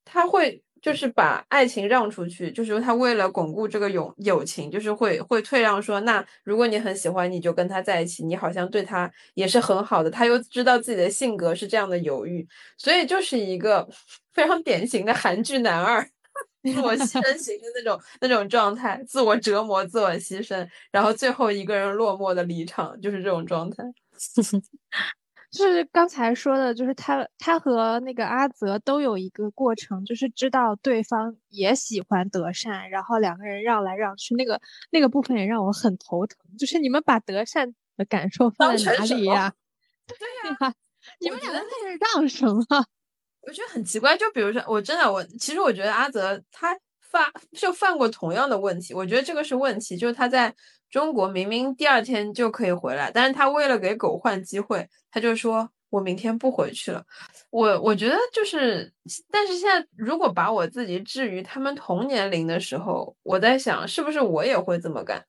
[0.04, 0.62] 他会。
[0.82, 10.10] 就是把爱情让出去，就是他为了巩固这个友友情，就是会会退让，说那如果你很喜欢，你就跟他在一起，你好像对他也是很好的。
[10.10, 13.88] 他又知道自己的性格是这样的犹豫，所以就是一个
[14.34, 16.02] 非常典型的韩剧男二，
[16.64, 23.84] 自我牺牲型的那种那种状态，自我折磨，自我牺牲，然后最后一个人落寞的离场，就是这种状态。
[25.52, 34.60] 就是刚才说的，就是他他和那个阿泽都有一个过程，就是知道对方也喜欢德善，然后两个人让来让去，那个
[34.92, 36.38] 那个部分也让我很头疼。
[36.58, 39.54] 就是你们把德善的感受放在哪里呀？
[40.08, 40.18] 对
[40.68, 40.74] 呀，
[41.20, 41.66] 你们两个在
[41.98, 42.64] 这让什么？
[43.42, 44.16] 我觉得很奇怪。
[44.18, 46.78] 就比如说，我真的我其实我觉得阿泽他
[47.12, 50.54] 发就犯过同样的问题，我觉得这个是问题，就是他在
[50.90, 57.04] 中国明明第二天就可以回来，但是他为了给狗换机会，他就说我明天不回去了。
[57.50, 58.94] 我我觉得就是，
[59.30, 65.26] 但是现在如果把我自己置于他们同年龄的时候，我在想是不是我也会这么干，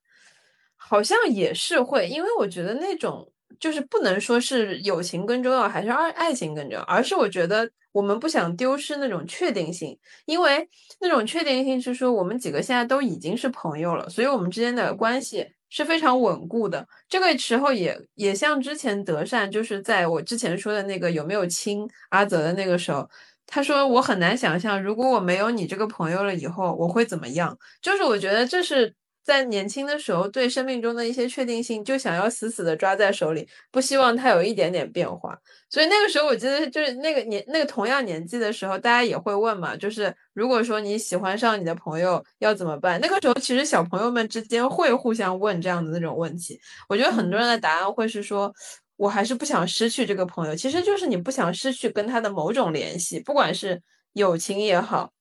[0.76, 3.31] 好像也是会，因为我觉得那种。
[3.62, 9.96] 就是不能说是友情更重要还是爱爱情更重要，而是我觉得我们不想丢失那种确定性，
[10.26, 10.68] 因为
[11.00, 16.84] 那种确定性是说我们几个现在都已经是朋友了，所以我们之间的关系是非常稳固的。
[17.08, 23.08] 这个时候也也像之前德善就是在我之前说的那个有没有亲阿泽的那个时候，
[23.46, 28.92] 他说我很难想象如果我没有你这个朋友了以后我会怎么样，就是我觉得这是。
[29.24, 35.38] 在年轻的时候，对生命中的一些确定性就想要死死的抓在手里，不希望它有一点点变化。
[35.70, 43.00] 所以那个时候，我记得就是那个年那个同样年纪的时候，大家也会问嘛，就是如果说你喜欢上你的朋友要怎么办？
[43.00, 46.60] 那个时候其实小朋友们之间会互相问这样的那种问题。
[46.88, 48.52] 我觉得很多人的答案会是说，
[48.96, 50.56] 我还是不想失去这个朋友。
[50.56, 53.80] 其实就是你不想失去跟他的某种联系，不管是
[54.14, 55.12] 友情也好，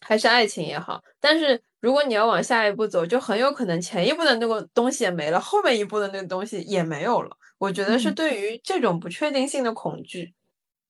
[0.00, 1.62] 还是爱情也好，但是。
[1.80, 7.36] 如果你要往下一步走，就很有可能前一步的那个东西也没了，后面一步的那个东西也没有了。
[7.58, 10.34] 我觉得是对于这种不确定性的恐惧。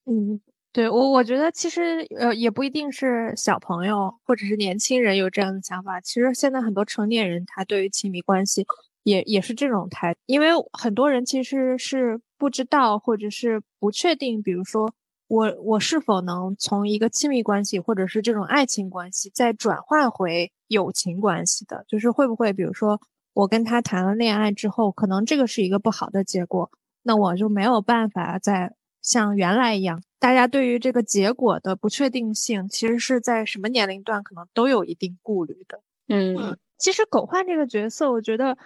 [0.05, 0.39] 嗯，
[0.71, 6.01] 对我，我觉得其实呃也不一定是小朋友或者是年轻人有这样的想法。
[6.01, 8.65] 其实现在很多成年人他对于亲密关系
[9.03, 14.93] 也也是这种态，因为很多人其实是不知道或者是不确定，比如说。
[15.29, 21.85] 我我是否能从一个亲密关系或者是这种爱情关系再转换回友情关系的？
[21.87, 23.01] 就是会不会，比如说
[23.33, 26.69] 我跟他谈了恋爱之后，可能这个是一个不好的结果，
[27.03, 30.01] 那我就没有办法再像原来一样。
[30.19, 35.81] 大家对于这个结果的不确定性，其实是在什么年龄段可能都有一定顾虑的。
[36.07, 38.57] 嗯，其实狗焕这个角色，我觉得，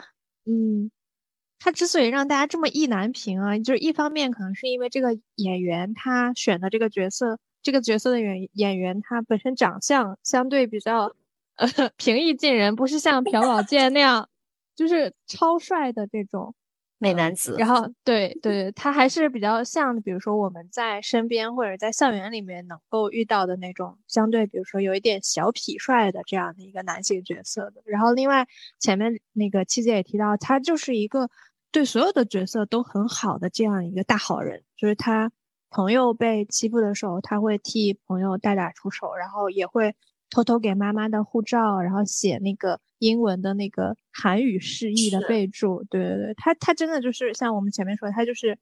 [0.45, 0.91] 嗯。
[1.63, 11.15] 他之所以让大家这么意难平啊，就是一方面可能是因为这个演员他选的这个角色，这个角色的演演员他本身长相相对比较
[11.55, 14.27] 呃 平易近人，不是像朴宝剑那样
[14.75, 16.53] 就是超帅的这种
[16.97, 17.55] 美男子。
[17.57, 27.81] 然后对对，他还是比较像，比如说我们在身边或者在校园里面能够遇到的那种相对，比如说有一点小痞帅的这样的一个男性角色的。
[27.85, 28.47] 然后另外
[28.79, 31.29] 前面那个七姐也提到，他就是一个。
[31.73, 35.31] 对所有的角色都很好的这样一个大好人，就是他
[35.69, 39.95] 朋友被欺负的时候，他会替朋友大打出手，然后也会
[40.32, 45.84] 偷偷给妈妈的护照，然后写那个英文的那个韩语释义的备注。
[45.91, 48.57] 对对对，他他真的就是像我们前面说，他就是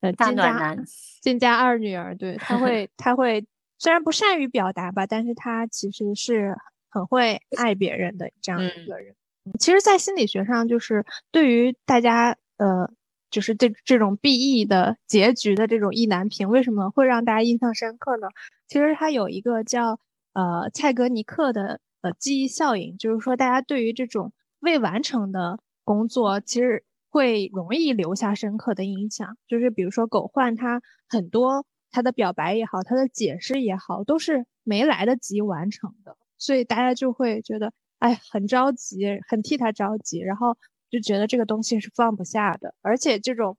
[0.00, 0.84] 呃大暖男，
[1.20, 2.16] 金家二女儿。
[2.16, 3.46] 对他会 他会
[3.78, 6.56] 虽然不善于表达吧，但是他其实是
[6.88, 9.14] 很会爱别人的这样一个人。
[9.60, 12.36] 其实，在心理学上，就是对于大家。
[12.60, 12.92] 呃，
[13.30, 18.28] 就是这这种 B E 的结局的这种意难平，为什么会让大家印象深刻呢？
[18.68, 19.98] 其实它有一个叫
[20.32, 29.36] 呃蔡格尼克的呃记忆效应，就是说大家对于这种未完成的工作，其实会容易留下深刻的印象。
[29.46, 40.56] 就是比如说狗焕，他很多他的表白也好，他的解释也好，都是没来得及完成的，所以大家就会觉得哎很着急，很替他着急，然后。
[40.92, 43.56] 就觉得这个东西是放不下的，而且这种，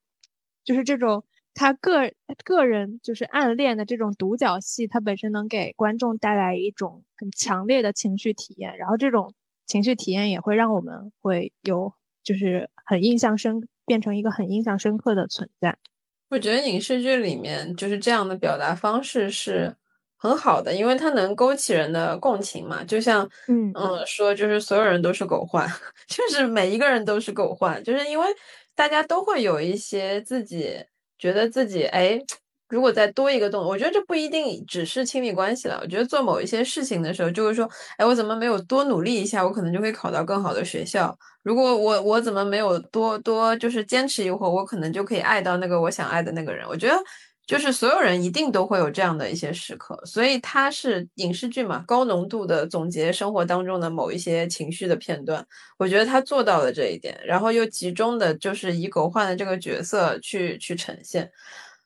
[0.65, 1.23] 就是这种
[1.53, 2.11] 他个
[2.43, 9.33] 个人就是暗恋的这种独角戏，它本身能给观众带来一种很强烈的情绪体验，然后这种
[9.65, 11.93] 情绪体验也会让我们会有
[12.23, 15.77] 就是很印象深，变成一个很印象深刻的存在。
[16.29, 19.75] 我觉得影视剧里面就是这样的表达方式是。
[20.23, 25.67] 很好的，因为它能勾起人的共情嘛，就像，嗯嗯，说就是所有人都是狗焕，
[26.07, 28.27] 就是每一个人都是狗焕，就是因为
[28.75, 30.75] 大家都会有一些自己
[31.21, 32.19] 觉得自己，哎，
[32.67, 35.79] 如果再多一个动作，我觉得这不一定只是亲密关系了。
[35.83, 41.15] 我觉得做某一些事情的时候，就是说，哎，我怎么没有多努力一下，我可能就会考到更好的学校。
[41.43, 46.67] 如果我我怎么没有多多就是坚持一会儿，我可能就可以爱到那个我想爱的那个人。
[46.67, 46.95] 我觉得。
[47.47, 55.45] 就是所有人一定都会有这样的一些时刻，所以它是影视剧嘛，高浓度的总结生活当中的某一些情绪的片段。
[55.77, 61.29] 我觉得他做到了这一点，然后又集中的就是以狗焕的这个角色去去呈现。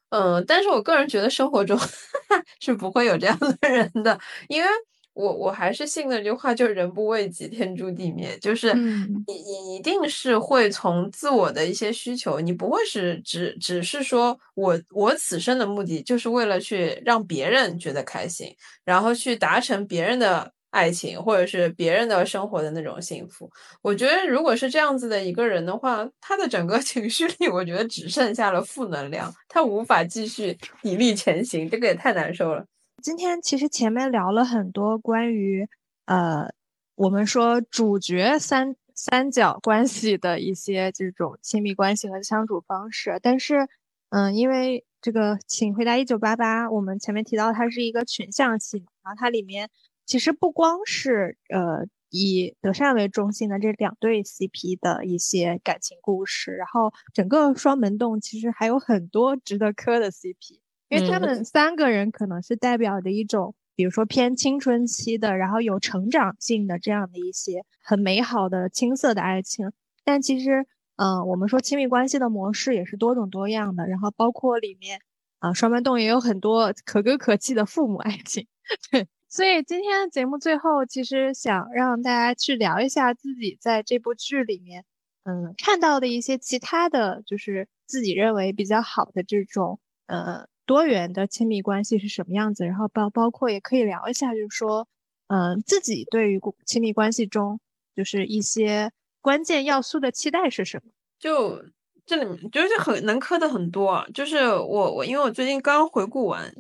[0.09, 1.77] 嗯，但是我个人觉得生活中
[2.61, 4.67] 是不会有这样的人的，因为。
[5.15, 8.37] 我我还是信那句话，就是人不为己，天诛地灭。
[8.39, 18.53] 就是你你一定是会从自我的一些需求，你不会是只只是说我我此生的目的就是为了去让别人觉得开心，
[18.83, 23.49] 然后去达成别人的爱情，或者是别人的生活的那种幸福。
[23.81, 30.51] 我觉得，如果是这样子的一个人的话，他的整个 情绪里，我觉得只剩下了负能量，他无法继续
[30.83, 32.65] 砥砺前行，这个也太难受了。
[33.01, 35.67] 今天其实前面聊了很多关于
[36.05, 36.51] 呃，
[36.95, 43.67] 我们说主角三三角关系的一些这种亲密关系和相处方式，但是
[44.09, 49.69] 嗯，因为这个，请回答一九八八，我们前面提到它是一个群像戏，然后它里面
[50.05, 60.59] 其实不光是呃以德善为中心的这两对 CP 的一些感情故事，然后整个双门洞其实还有很多值得磕的 CP。
[60.89, 69.71] 因为他们三个人可能是代表着一种，比如说偏青春期的，然后有成长性的这样的一些很美好的青涩的爱情。
[70.03, 70.67] 但其实，
[70.97, 74.99] 嗯，我们说亲密关系的模式也是多种多样的，然后包括里面
[75.39, 78.47] 啊，双门洞也有很多可歌可泣的父母爱情。
[78.91, 84.85] 对，所以今天节目最后，其实想让大家去聊一下自己在这部剧里面，
[85.23, 90.47] 嗯，看到的一些其他的就是自己认为比较好的这种，呃。
[90.65, 92.65] 多元的亲密关系是什么样子？
[92.65, 94.87] 然后包包括也可以聊一下，就是说，
[95.27, 97.59] 嗯，自己对于亲密关系中
[97.95, 98.91] 就是一些
[99.21, 100.91] 关键要素的期待是什么？
[101.19, 101.63] 就
[102.05, 104.07] 这里面就是很能磕的很多。
[104.13, 106.53] 就是我我因为我最近刚回顾完，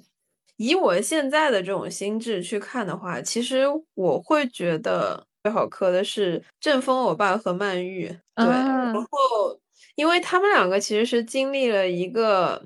[0.57, 8.07] 以我现在的这种心智去看的话，其实我会觉得最好磕的是郑峰欧巴和曼玉。
[8.35, 9.09] 对，然后
[9.95, 12.63] 因为他们两个其实是经历了一个。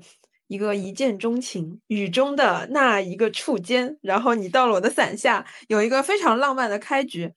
[0.50, 7.32] 一个一见钟情，雨中的那一个触肩，然后你到了我的伞下，有一个非常浪漫的开局，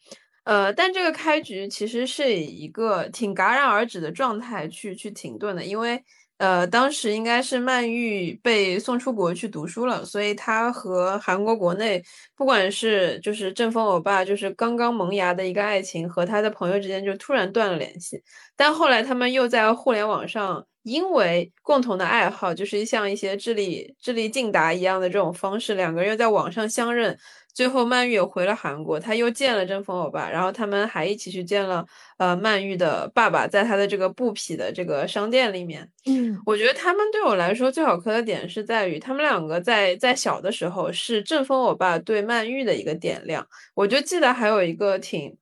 [0.46, 6.04] 呃，但这个开局其实是以一个挺戛然而止的状态去去停顿的，因为。
[6.40, 12.04] 呃，当时应该是曼玉被送出国去读书了，所以她和韩国国内，
[12.36, 18.22] 不管是就是正风欧巴，就是刚刚萌芽的一个爱情，和他的朋友之间就突然断了联系。
[18.58, 27.18] 但后来他们又在互联网上，因为共同的爱好，就是像一些智力智力竞答一样的这种方式，两个人又在网上相认。
[27.54, 31.86] 最后，曼玉也回了韩国，他又见了真风欧巴，然后他们还一起去见了
[32.18, 35.88] 呃曼玉的爸爸，在他的这个布匹的这个商店里面。
[36.08, 43.48] 嗯，我觉得他们对我来说最好磕的点是在于，他们两个在在小的时候是正风欧巴对曼玉的一个点亮。
[43.76, 45.38] 我就记得还有一个挺，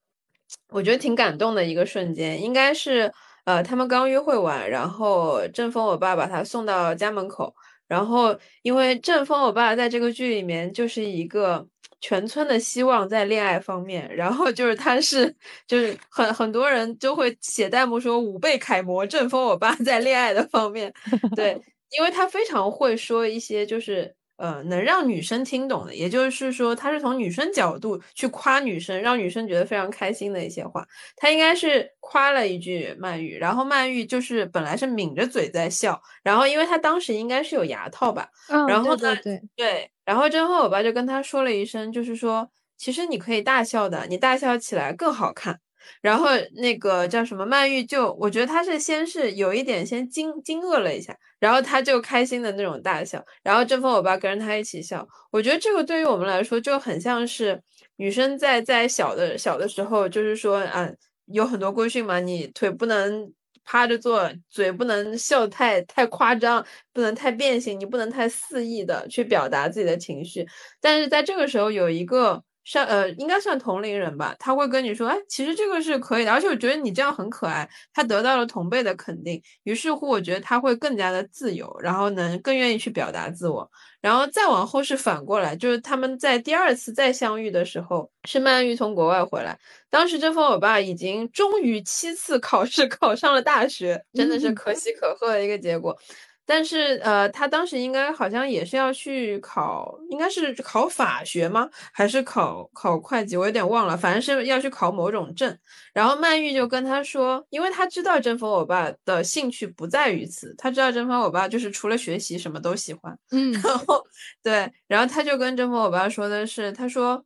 [0.68, 3.10] 我觉得挺感动的一个瞬间，应该是
[3.46, 7.54] 呃他们刚约会完，然后正峰我爸把他送到家门口，
[7.88, 11.68] 然后因为正峰我爸在这个剧里面就是一个。
[12.04, 15.32] 全村的希望在恋爱方面，然后就是他是
[15.68, 20.92] 就是很很多人就会写弹幕说五倍楷模正峰我爸在恋爱的方面，
[21.36, 21.52] 对，
[21.96, 24.16] 因为他非常会说一些就是。
[24.42, 30.84] 呃，能让女生听懂的，也就是说，他是从女生角度去夸女生，让女生觉得非常开心的一些话。
[31.16, 38.28] 他应该是夸了一句曼玉，然后曼玉就是本来是抿着嘴在笑，然后因为他当时应该是有牙套吧，
[38.68, 45.60] 然后对对对，然后之后我爸就跟他说了一声，就是说，其实你可以大笑的，你大笑起来更好看。
[46.02, 55.08] 然后那个叫什么曼玉，就我觉得他是先是有一点先惊惊愕了一下，然后他就开心的那种大笑，然后正风欧巴跟着他一起笑。
[55.32, 57.62] 我觉得这个对于我们来说就很像是
[57.98, 60.90] 女生在在小的小的时候，就是说啊，
[61.26, 63.32] 有很多规训嘛，你腿不能
[63.64, 70.48] 趴着坐，嘴不能笑太太夸张，不能太变形，你不能太肆意的去表达自己的情绪。
[70.80, 72.44] 但是在这个时候有一个。
[72.72, 83.70] 上呃，应该算同龄人吧，他会跟你说，哎，其实这个是可以的，而且我觉得你这样很可爱，他得到了同辈的肯定，于是乎，我觉得他会更加的自由，然后能更愿意去表达自我，
[84.00, 89.60] 然后再往后是反过来，就是他们在第二次再相遇的时候，是曼玉从国外回来，
[89.90, 95.94] 当时这封欧巴已经终于七次考试 考上了大学，真的是可喜可贺的一个结果。
[96.54, 101.70] 但是，呃，他当时应该好像也是要去考，应该是考法学吗？
[101.94, 103.38] 还是考考会计？
[103.38, 105.58] 我有点忘了，反正是要去考某种证。
[105.94, 113.18] 然后曼玉就跟他说，因为他知道真风欧巴的兴趣不在于此，他知道真风欧巴就是除了学习什么都喜欢。
[113.32, 114.06] 嗯，然后
[114.44, 117.24] 对，然后他就跟真风欧巴说的是，他说，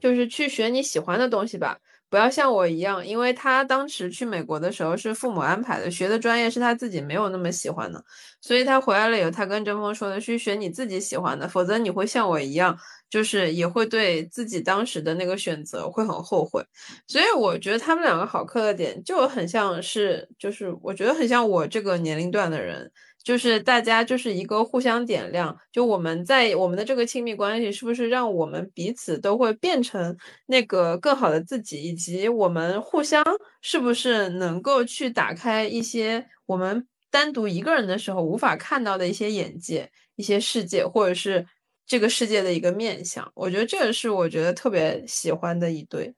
[0.00, 1.76] 就是去学你喜欢的东西吧。
[2.08, 8.02] 不要像我一样，因为他当时去美国的时候是父母安排的，学的专业是他自己没有那么喜欢的，
[8.40, 12.78] 所以他回来了以后，他跟真风说的去学你自己喜欢的，否则你会像我一样，
[13.10, 16.64] 就是也会对自己当时的那个选择会很后悔。
[17.08, 22.90] 所以我觉得他们两个好磕的点就很像是，就是我觉得很像我这个年龄段的人。
[23.26, 30.16] 就是大家就是一个互相点亮，就我们在我们的这个亲密关系，是不是让我们彼此都会变成
[30.46, 33.24] 那个更好的自己，以及我们互相
[33.60, 41.44] 是不是能够去打开一些我们单独一个人的时候无法看到的一些眼界、一些世界，或者是
[41.84, 43.28] 这个世界的一个面相？
[43.34, 46.14] 我觉得这个是我觉得特别喜欢的一对。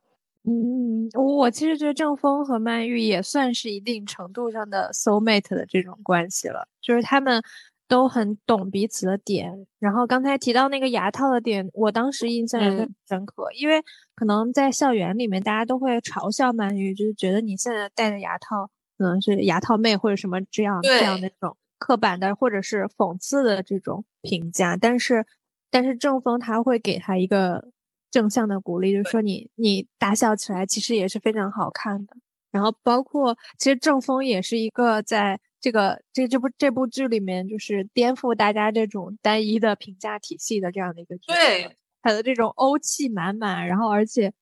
[0.50, 7.42] 嗯，我其实觉得郑峰和曼玉也算是一定程度上的 soul mate 的这种关系了，就是他们
[7.86, 9.66] 都很懂彼此的点。
[9.78, 13.82] 然后刚才提到那个牙套的点，我当时印象也很深刻，因为
[14.14, 24.78] 可能在校园里面，大家都会嘲笑曼玉，就是觉得你现在戴的牙套可能是牙套妹或者什么这样这样的这种刻板的或者是讽刺的这种评价。
[24.78, 25.26] 但是，
[25.70, 27.68] 但是郑峰他会给他一个。
[28.10, 32.16] 正向的鼓励，就是说你你大笑起来其实也是非常好看的。
[32.50, 41.34] 然后包括其实郑峰也是一个在这个这这部这部剧里面就是颠覆大家这种单一的评价体系的这样的一个角色。
[41.34, 44.32] 对，他的这种欧气满满，然后而且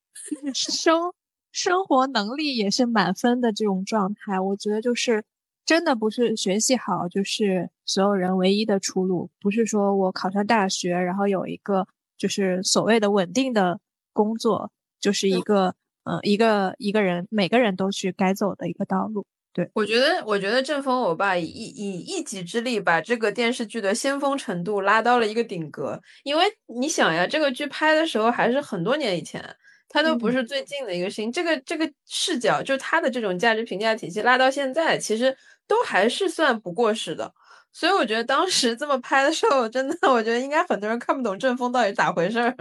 [0.54, 1.12] 生
[1.50, 5.24] 生活能力也是满分的这种状态，我觉得就是
[5.64, 11.88] 真的不是学习好就是所有人唯一的出路，不是说我考上大学然后有一个。
[12.16, 13.78] 就是所谓的稳定的
[14.12, 19.26] 工作，就是一个呃一个一个人每个人都去该走的一个道路。
[19.52, 25.98] 对我觉得，我觉得正风欧巴以以一己之力把这个电视剧的先锋程度拉到了一个顶格。
[26.24, 29.42] 因为你想呀，这个剧拍的时候还是很多年以前，
[29.88, 31.32] 它都不是最近的一个事情。
[31.32, 35.34] 这个这个视角，就他的这种价值评价体系拉到现在，其实
[35.66, 37.32] 都还是算不过时的。
[37.78, 42.56] 所以我觉得当时这么拍的时候，真的，我觉得应该很多人看不懂郑峰到底咋回事儿，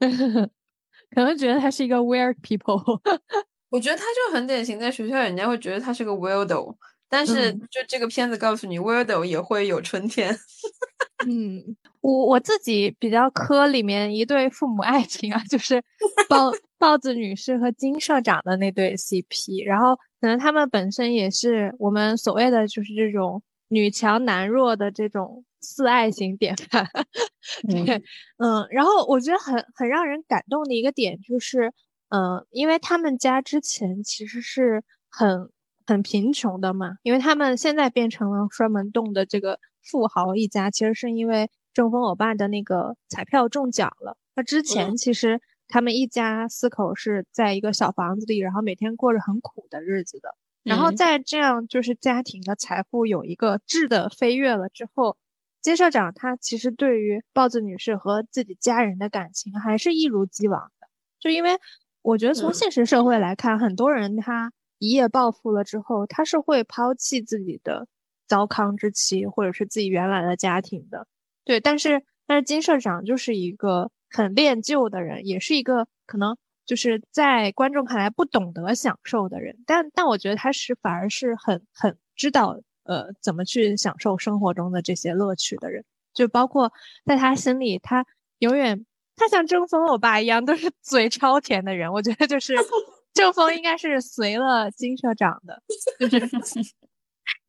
[1.14, 3.00] 可能觉得他是一个 weird people。
[3.70, 6.76] 我觉得他就很典型，在学校人家会觉得他是个 weirdo，
[7.08, 10.38] 但是就这个片子告诉你，weirdo 也会有春天。
[11.26, 11.64] 嗯，
[12.02, 15.82] 我我自己比较磕里面一对父母爱情啊，就是
[16.28, 23.42] 豹豹子女士和金社长的那对 CP，然后可能他们本身也是我们所谓的就是这种。
[23.70, 26.86] 女强男弱的这种四爱型典范，
[27.68, 28.02] 对，
[28.38, 31.72] 嗯，然后我觉得很很让人感动的一个点就是，
[32.08, 35.48] 嗯，因为他们家之前其实是很
[35.86, 44.16] 很贫穷的嘛，因为他们现在变成了双门洞的这个富豪一家，其实是因为正风欧巴的那个彩票中奖了。
[44.34, 50.34] 那之前其实他们一家四口是在一个小房子里，然后每天过着很苦的日子的。
[50.62, 55.16] 然后在这样就是家庭的财富有一个质的飞跃了之后，
[55.62, 60.88] 金社长他其实对于豹子女士和自己家人的感情还是一如既往的。
[61.18, 61.58] 就因为
[62.02, 67.88] 我觉得从现实社会来看，很多人他一夜暴富了之后，他是会抛弃自己的
[68.26, 71.06] 糟糠之妻或者是自己原来的家庭的。
[71.44, 76.36] 对，但是但是金社长就是一个很恋旧的人，也是一个可能。
[76.70, 86.72] 就是在观众看来不懂得享受的人，但但我觉得他是反而是很很知道呃怎么去享受生活中的这些乐趣的人，就包括
[87.04, 88.06] 在他心里，他
[88.38, 92.54] 永远他像郑峰欧巴一样都是嘴超甜的人，我觉得就是
[93.12, 95.60] 郑峰应该是随了金社长的，
[96.08, 96.30] 就是。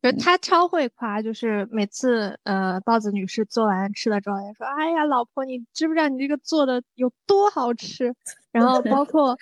[0.02, 8.14] 就他超会夸，就是每次呃，豹子女士做完吃的之后，也说：“哎呀，老婆，你知不知道你这个做的有多好吃？”
[8.50, 9.38] 然后包括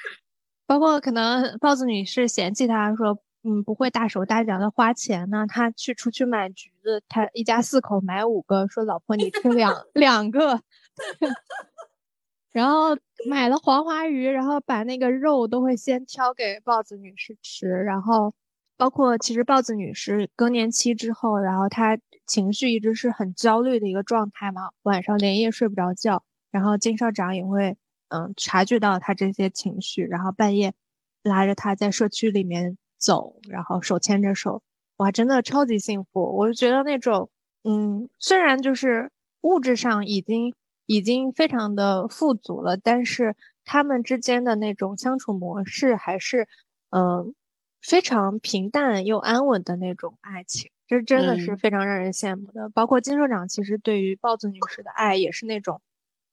[0.66, 10.60] 包括可能豹子女士嫌弃他说：“嗯，不会大手大脚的花钱呢。”他去出去买橘子，他一家四口买五个，说：“老婆，你吃两 两个。
[12.52, 12.96] ”然后
[13.28, 18.34] 买了黄花鱼，然后把那个肉都会先挑给豹子女士吃，然后。
[18.80, 26.22] 包括其实豹子女士更年期之后，然后她情绪一直是很焦虑的一个状态嘛，晚上连夜睡不着觉。
[26.50, 27.76] 然后金社长也会
[28.08, 30.72] 嗯察觉到她这些情绪，然后半夜
[31.22, 34.62] 拉着她在社区里面走，然后手牵着手，
[34.96, 36.34] 哇，真的超级幸福。
[36.38, 37.28] 我就觉得那种
[37.64, 39.10] 嗯，虽然就是
[39.42, 40.54] 物质上已经
[40.86, 46.48] 已经非常的富足了，但是他们之间的那种相处模式还是
[46.88, 47.34] 嗯。
[47.82, 52.68] 非常平淡又安稳的那种爱情，这真的是非常让人羡慕的。
[52.70, 55.80] 包括金社长其实对于豹子女士的爱也是那种，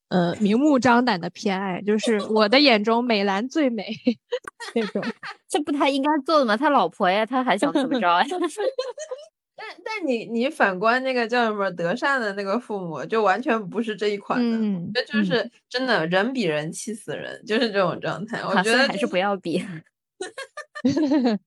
[0.09, 3.95] 呃，明目张胆的偏爱，就是我的眼中美兰最美
[4.75, 5.03] 那种。
[5.49, 6.57] 这不他应该做的吗？
[6.57, 8.25] 他老婆呀，他还想怎么着呀？
[9.55, 18.39] 但但但你你反观那个叫什么德善的那个父母，就完全不是这一款的，嗯，这就是真的人比人气死人，就是这种状态。
[18.45, 19.65] 我觉得还是不要比。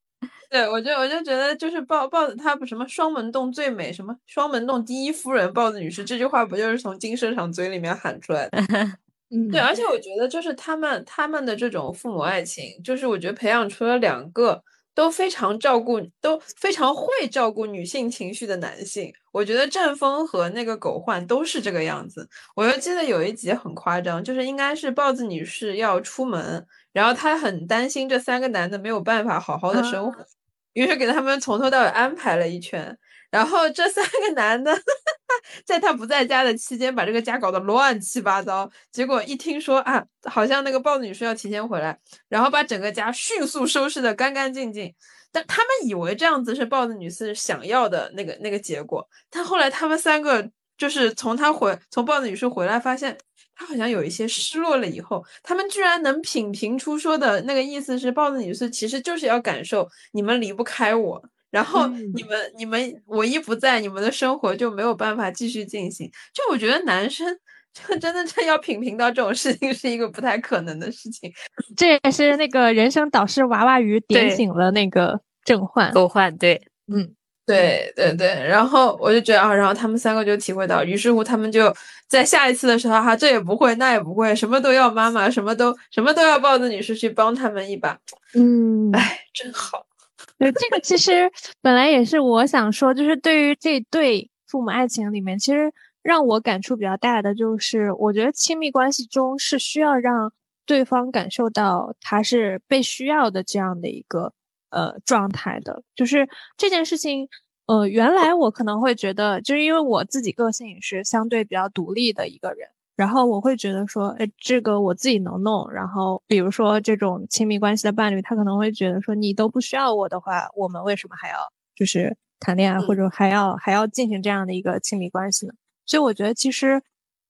[0.50, 8.58] 对，我就我就觉得就是豹豹子他不什么双门洞最美，什么双门洞第一夫人豹子女士这句话不就是从金社长嘴里面喊出来的？
[9.30, 14.60] 嗯，对，而且我觉得就是他们他们的这种父母爱情，就是我觉得培养出了两个
[14.92, 19.12] 都非常照顾、都非常会照顾女性情绪的男性。
[19.30, 22.28] 我觉得郑峰和那个狗焕都是这个样子。
[22.56, 30.26] 我就记得有一集很夸张，就是应该是豹子女士要出门，然后她很担心这三个男的没有办法好好的生活。
[30.74, 32.96] 于是给他们从头到尾安排了一圈，
[33.28, 34.72] 然后这三个男的
[35.66, 38.70] 在他不在家的期间，把这个家搞得乱七八糟。
[38.92, 44.94] 结果一听说啊，好像那个豹子女士要提前回来，然后把整个家迅速收拾的干干净净。
[45.32, 53.18] 但他们以为这样子是豹子女士想要的那个那个结果，但后来他们三个就是从他回从豹子女士回来，发现。
[53.60, 66.10] 他好像有一些失落了，以后他们居然能品评出说的那个意思是，豹子女士其实就是要感受你们离不开我，然后你们你们我一不在，你们的生活就没有办法继续进行。
[66.32, 67.38] 就我觉得男生
[67.74, 71.30] 就真的真要品评到这种事情是一个不太可能的事情。
[71.76, 77.14] 这也是那个人生导师娃娃鱼点醒了那个郑焕狗焕，对，嗯。
[77.50, 81.74] 对对对，然后我就觉得啊，然后他们三个就体会到，于是乎他们就
[82.06, 87.98] 在下一次的时候，哈，这也不会，那也不会，什么都要妈妈，什么都什么都要豹子女士去帮他们一把。
[88.34, 89.84] 嗯，哎，真好。
[90.38, 91.30] 对，这个其实
[91.60, 95.72] 本来也是我想说，就是对于这对父母爱情里面，其实
[96.02, 100.32] 让我感触比较大的就是，我觉得亲密关系中是需要让
[100.64, 104.32] 对方感受到他是被需要的这样的一个。
[104.70, 107.28] 呃，状态的，就是这件事情，
[107.66, 115.70] 呃，原来我可能会觉得，就是因为我自己个性也是相对比较独立的一个人，然后我会觉得说，哎，这个我自己能弄。
[115.72, 121.36] 然后，比如说这种亲密关系的伴侣，他可能会觉得说，你都不需要我的话，我们为什么还要
[121.74, 125.54] 就是谈恋爱，或者还要还要进行这样的一个亲密关系呢？
[125.86, 126.82] 所以我觉得，其实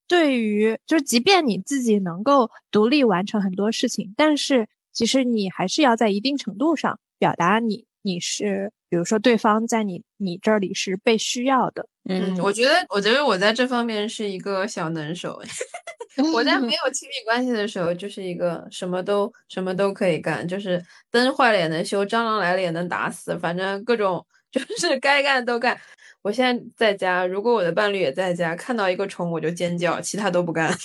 [0.07, 6.99] 对于就是，即便你自己能够独立完成很多事情，但是其实你还是要在一定程度上。
[7.21, 15.39] 表达你你是，比如说对方在你你这里是被需要的，嗯，我觉得我觉得我在这方面是一个小能手，
[16.33, 25.79] 我在没 有亲密关系的时候就是一个什么都什么都可以干，就是灯坏了也能修，蟑螂来了也能打死，反正各种 就是该干都干。
[26.23, 30.75] 我现在在家，如果我的伴侣也在家，看到一个虫我就尖叫，其他都不干。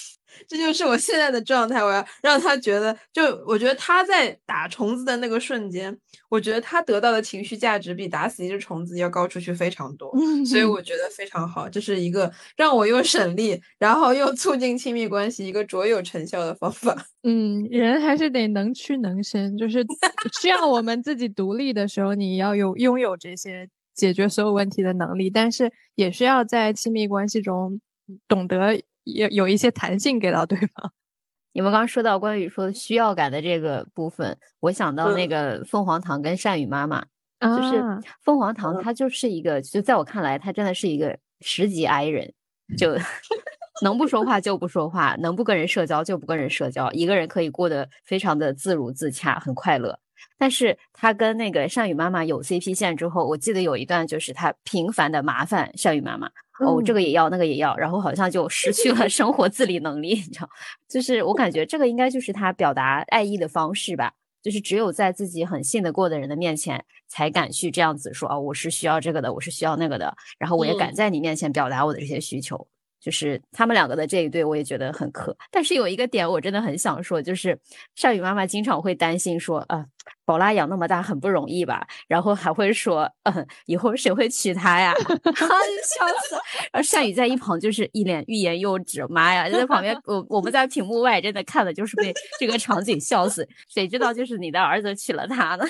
[0.49, 5.97] 这就是我现在的状态，我要让他觉得，就我觉得他在打虫子的那个瞬间，
[6.28, 10.12] 我觉得他得到的情绪价值比打死一只虫子要高出去非常多，
[10.45, 16.97] 所以我觉得非常好，这是一个让我又省力，然后又促进亲密关系一个卓有成效的方法。
[17.22, 19.84] 嗯，人还是得能屈能伸，就是
[20.41, 27.80] 需要我们自己独立的时候，你要有拥有这些解决所有问题的能力，但是也需要在亲密关系中
[28.28, 28.80] 懂得。
[29.07, 30.92] 有有一些弹性给到对方。
[31.52, 37.02] 你们刚刚说到关于说需要感的这个部分，我想到那个凤凰堂跟善宇妈妈，
[37.40, 37.82] 就是
[38.22, 42.30] 凤凰堂，他就是一个，就在我看来，他真的是一个十级 I 人，
[42.76, 42.94] 就
[43.82, 49.98] 能不说话就不说话，能不跟人社交就不跟人社交，一个人可以过得非常的自如自洽，很快乐。
[50.38, 56.30] 但是他跟那个善宇妈妈有 CP 线之后，我记得有一段就是他频繁的麻烦善宇妈妈。
[56.61, 60.48] 哦，这个也要，那个也要，然后好像就失去了生活自理能力，你知道？
[60.88, 72.66] 就是我感觉这个应该就是他表达爱意的方式吧，就是只有在自己很信得过的人的面前，才敢去这样子说哦，我是需要这个的，我是需要那个的，然后我也敢在你面前表达我的这些需求。
[73.07, 75.36] 就是他们两个的这一对，我也觉得很可。
[75.48, 77.57] 但是有一个点，我真的很想说，就是
[77.94, 79.86] 少宇妈妈经常会担心说，啊，
[80.24, 81.86] 宝拉养那么大很不容易吧？
[82.09, 84.92] 然后还会说，嗯，以后谁会娶她呀？
[84.98, 86.34] 笑死！
[86.72, 93.48] 然后善宇在一旁就是一脸欲言又止，妈呀，在旁边，我我们在屏幕外真的看的就是被这个场景笑死。
[93.68, 95.64] 谁知道就是你的儿子娶了她呢？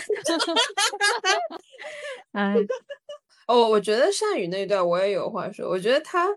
[2.32, 2.55] 哎，
[3.47, 6.28] 哦，我觉得善宇那段我也有话说，我觉得他。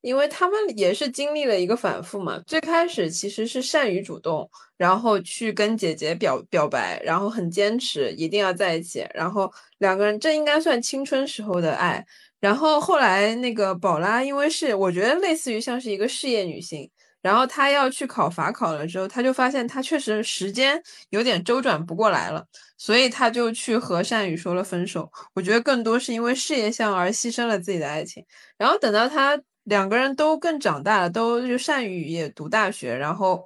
[0.00, 12.04] 因为他们也是经历了一个反复嘛，最开始其实是善于主动，然后去跟姐姐表表白，然后很坚持一定要在一起，然后两个人这应该算青春时候的爱。
[12.40, 16.88] 然后后来那个宝拉，因为是我觉得类似于像是一个事业女性。
[17.20, 20.80] 然后他要去考法考了之后，他就发现他确实时间
[21.10, 22.46] 有点周转不过来了，
[22.78, 25.10] 所以他就去和善宇说了分手。
[25.34, 28.24] 我觉得更多是因为事业向而牺牲了自己的爱情。
[28.56, 29.36] 然后等到他
[29.68, 33.44] 两个人都更长大了，都就善宇也读大学，然后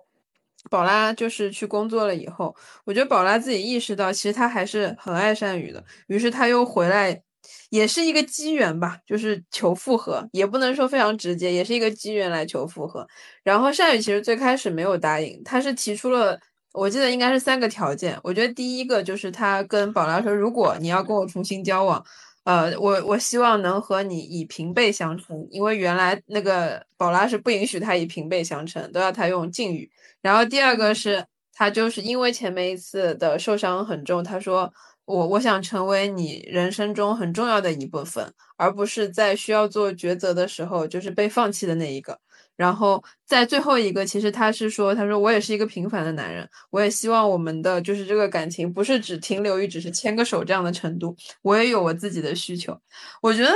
[0.70, 2.54] 宝拉就是去工作了以后，
[2.84, 7.22] 我觉得宝拉自己意识到，其实他还是很爱善宇的，于是他又回来。
[7.70, 13.06] 也是一个机缘吧，就是求复合，也不能说非常直接，也是一个机缘来求复合。
[13.42, 16.38] 然后善宇其实最开始没有答应，他是提出了，
[16.72, 18.16] 我记得应该是三个条件。
[18.22, 22.04] 我觉得第一个就是他跟宝拉说，如果你要跟我重新交往，
[22.44, 29.90] 呃，我我希望能和你以平辈相称，因为原来那个宝拉是不允许他以平辈相称，都要他用敬语。
[30.20, 34.72] 然后第二个是他就是因为前面一次的受伤很重，他说。
[35.04, 42.20] 我我想成为你人生中很重要的一部分，而不是在需要做抉择的时候就是被放弃的那一个。
[42.56, 52.78] 然后在最后一个，其实他是说，他说我也是一个平凡的男人，我也希望我们的就是这个感情不是只停留于只是牵个手这样的程度，我也有我自己的需求。
[53.22, 53.50] 我觉得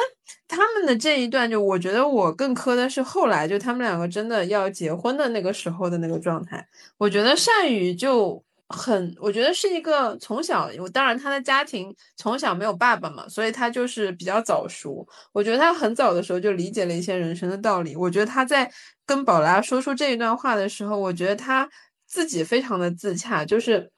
[0.48, 6.66] 他们的这一段，就我觉得我更磕的是后来，就他们两个真的要结婚的那个时候的那个状态。
[6.98, 8.45] 我觉得善宇就。
[8.68, 15.06] 很，我觉得是一个从小，我当然他的家庭从小没有爸爸嘛，所以他就是比较早熟。
[15.32, 17.94] 我觉得他很早的时候就理解了一些人生的道理。
[17.94, 18.68] 我觉得他在
[19.04, 21.68] 跟宝拉说出这一段话的时候，我觉得他
[22.06, 23.44] 自己非常的自洽。
[23.44, 23.88] 就是，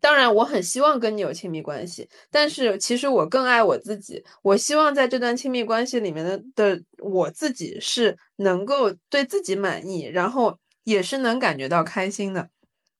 [0.00, 4.24] 当然我很希望跟你有亲密关系，但是其实我更爱我自己。
[4.42, 12.48] 我希望在这段亲密关系里面的的我自己是能够对自己满意，然后也是能感觉到开心的。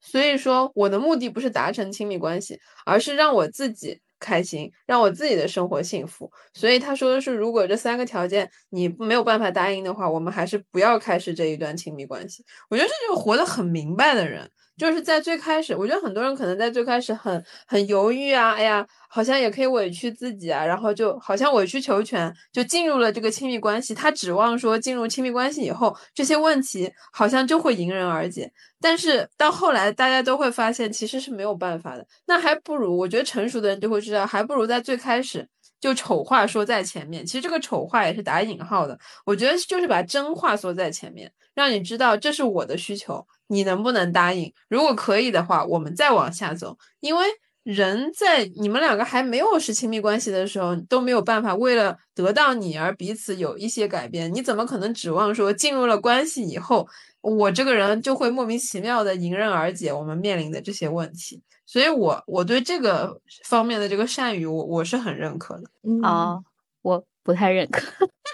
[0.02, 6.30] 所以说，我的目的不是达成亲密关系，而是让我自己开心，让我自己的生活幸福。
[6.52, 12.44] 所以他说的是，如果这三个条件你没有办法答应的话，我们还是不要开始这一段亲密关系。
[12.68, 14.50] 我觉得这就是活得很明白的人。
[14.82, 23.94] 就是在最开始，我觉得很多人可能在最开始很很犹豫啊，哎呀，好像也可以委屈自己啊，然后就好像委曲求全，就进入了这个亲密关系。
[23.94, 28.50] 他指望说进入亲密关系以后，这些问题好像就会迎刃而解。
[28.80, 32.04] 但是到后来，大家都会发现其实是没有办法的。
[32.26, 35.48] 那还不如，我觉得成熟的人就会知道，还不如在最开始
[35.80, 37.24] 就丑话说在前面。
[37.24, 43.24] 其实这个丑话也是打引号的，我觉得就是把真话说在前面，让你知道这是我的需求。
[43.52, 44.52] 你能不能答应？
[44.68, 46.76] 如果可以的话，我们再往下走。
[47.00, 47.26] 因为
[47.62, 54.32] 人在你们两个还没有是亲密关系的时候，都没有办法为了得到你而彼此有一些改变。
[54.34, 56.88] 你怎么可能指望说进入了关系以后，
[57.20, 61.40] 我这个人就会莫名其妙的迎刃而解我们面临的这些问题？
[61.64, 65.64] 所以，我我对这个方面的这个善语，我我是很认可的。
[66.02, 66.38] 啊，
[66.82, 67.80] 我不太认可。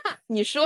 [0.29, 0.65] 你说，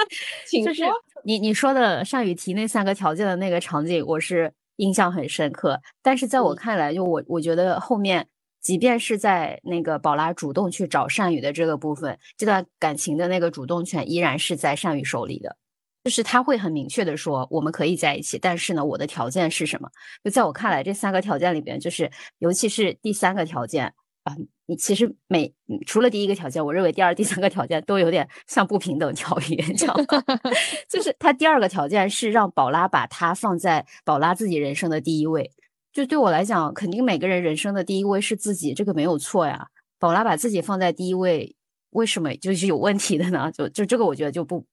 [0.46, 0.86] 请说。
[1.24, 5.80] 你你说的善宇提那三个条件的那个场景，我是印象很深刻。
[6.02, 8.28] 但是在我看来，就我我觉得后面，
[8.60, 15.56] 即便是在那个宝拉主动去找善宇的这个部分，这段感情的那个主动权依然是在善宇手里的。
[16.04, 19.88] 就是他会很明确的说，我们可以在一起，但是呢，我的条件是什么？
[20.22, 22.10] 就在我看来，这三个条件里边，就是
[22.40, 23.94] 尤其是第三个条件。
[24.24, 24.34] 啊，
[24.66, 25.54] 你其实每
[25.86, 30.04] 除了第一个条件，我认为第二、第三个条件都有点像不平等条约，你知道吗？
[30.88, 35.50] 就是他第二个条件是让宝拉把他放在宝拉自己人生的第一位。
[35.92, 39.68] 就对我来讲，肯定每个人人生的第一位是自己，这个没有错呀。
[39.98, 41.54] 宝拉把自己放在第一位，
[41.90, 43.52] 为什么就是有问题的呢？
[43.52, 44.64] 就就这个，我觉得就不。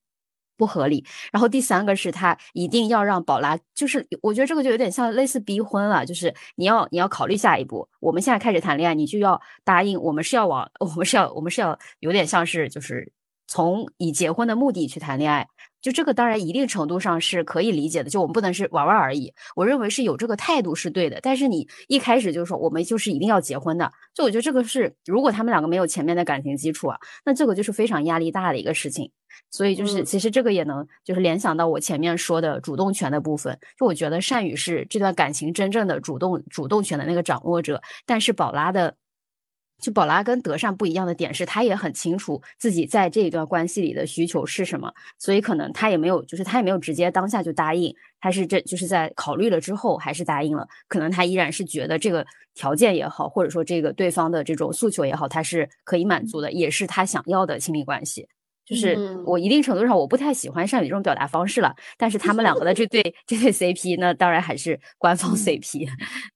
[0.62, 1.04] 不合理。
[1.32, 7.88] 然后第三个是他一定要让宝拉，就是我觉得这个就有点像类似逼婚了，就是你要你要考虑下一步。
[7.98, 13.12] 我们现在开始谈恋爱，你就要答应，我们是要往， 我们是要，我们是要有点像是就是
[13.48, 15.48] 从以结婚的目的去谈恋爱。
[15.82, 19.34] 就这个当然一定程度上是可以理解的，就我们不能是玩玩而已。
[19.54, 21.18] 我认为是有这个态度是对的。
[21.20, 26.96] 但是你一开始就说我们就是一定要结婚的，就我觉得这个是如果他们两个没有前面的感情基础啊，
[27.26, 29.10] 那这个就是非常压力大的一个事情。
[29.50, 33.58] 所以就是，其实这个也能就是联想到我前面说的主动权的部分。
[33.78, 38.94] 就我觉得善宇是这段感情真正的主动主动权的那个掌握者，但是宝拉的，
[39.82, 50.66] 就宝拉跟德善不一样的点是，他也很清楚自己在这一段关系里的需求是什么，所以可能他也没有，就是他也没有直接当下就答应，他是这就是在考虑了之后还是答应了。
[50.86, 58.28] 可能他依然是觉得这个条件也好，或者说这个对方的这种诉求也好，他是可以满足的，也是他想要的亲密关系。
[58.64, 58.96] 就是
[59.26, 65.88] 我一定程度上我不太喜欢善宇这种表达方式了，但是他们两个的这对 这对 CP，那当然还是官方 CP。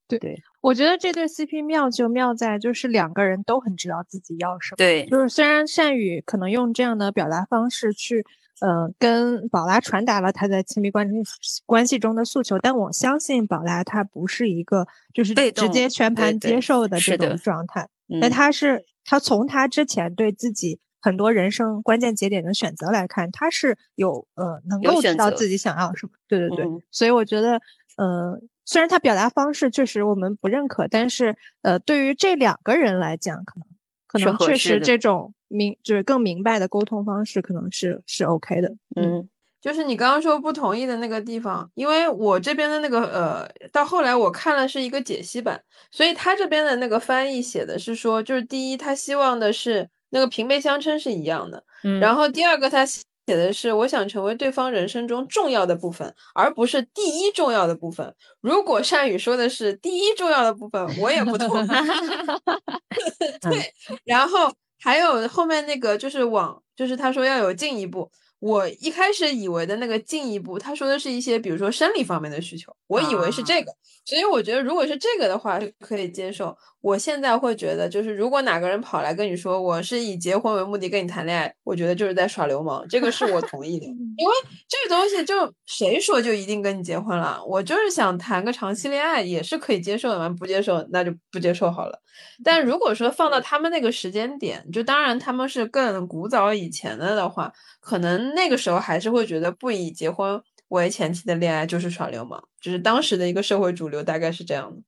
[0.09, 0.37] 对对，
[0.67, 4.77] 我觉得这对 CP 妙就妙在就是两个人都很知道自己要什么。
[4.77, 8.27] 对，就是虽然善宇可能用这样的表达方式去
[8.61, 17.89] 呃，跟宝拉传达了他在亲密关系关系中的诉求，但我相信宝拉他不是一个就是直接全盘接受的这种状态，
[18.21, 27.61] 那他是他从他之前对自己很多人生关键节点的选择来看，他是有呃能够知道自己想要什么，对对对，所以我觉得
[27.99, 33.67] 呃，虽然他表达方式确实我们不认可，但是呃，对于这两个人来讲，可能
[34.07, 35.33] 可能确实这种。
[35.49, 38.69] 明就是更明白的沟通方式，可能是是 OK 的。
[38.97, 39.29] 嗯，
[39.61, 45.63] 就是你刚刚说不同意的那个地方，因为我这边的那个呃，到后来我看了是一个解析版，
[45.93, 52.85] 所以他这边的那个翻译写的是说，就是第一，他希望的是那个平辈相称是一样的，嗯，然后第二个他
[53.27, 58.15] 写的是，我想成为对方人生中重要的部分，而不是第一重要的部分。
[58.41, 61.69] 如果善宇说的是第一重要的部分，我也不同意。
[63.43, 63.73] 对，
[64.05, 64.53] 然后。
[64.79, 68.09] 还有后面那个就是往，就是他说要有进一步。
[68.39, 73.73] 我一开始以为的那个进一步，他说的是一些比如说生理方面的需求，我以为是这个，
[74.07, 76.57] 所以我觉得如果是这个的话是可以接受。
[76.81, 84.33] 我现在会觉得，就是如果哪个人跑来跟你说我是以结婚为目的跟你谈恋爱，我觉得就是在耍流氓，这个是我同意的， 因为
[84.69, 87.43] 这个东西就谁说就一定跟你结婚了？
[87.45, 92.01] 我就是想谈个长期恋爱也是可以接受的嘛，不接受那就不接受好了。
[92.45, 104.83] 但如果说放到他们那个时间点，就当然他们是更古早以前的的话，可能那个时候还是会觉得不以结婚为前期的恋爱就是耍流氓，就是当时的一个社会主流大概是这样的。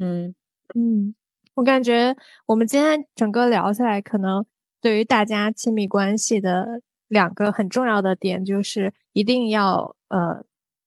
[0.00, 0.34] 嗯
[0.74, 1.14] 嗯。
[1.54, 4.44] 我感觉我们今天整个聊下来，可能
[4.80, 10.44] 对于大家亲密关系的两个很重要的点，就是一定要呃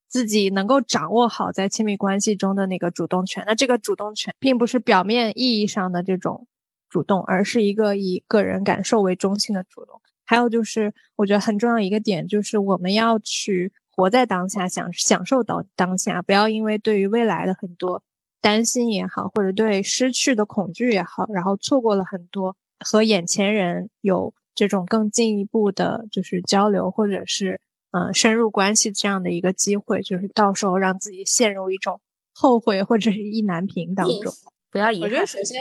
[0.09, 3.45] 自己能够掌握好在亲密关系中的那个主动权。
[3.47, 6.45] 那这个主动权并不是表面意义上的这种
[6.89, 10.01] 主动，而是一个以个人感受为中心的主动。
[10.25, 18.01] 还有就是，我觉得很重要一个点就是我们要去活在当下，享享受到当下，不要因为对于未来的很多。
[18.39, 27.59] 担心也好，或者对失去的恐惧也好，然后错过了很多和眼前人有这种更进一步的，就是交流，或者是
[27.91, 31.99] 嗯深入关系这样的一个机会，就是到时候让自己陷入一种
[32.31, 34.31] 后悔或者是意难平当中。
[34.69, 35.09] 不要遗憾。
[35.09, 35.59] 我觉得首先，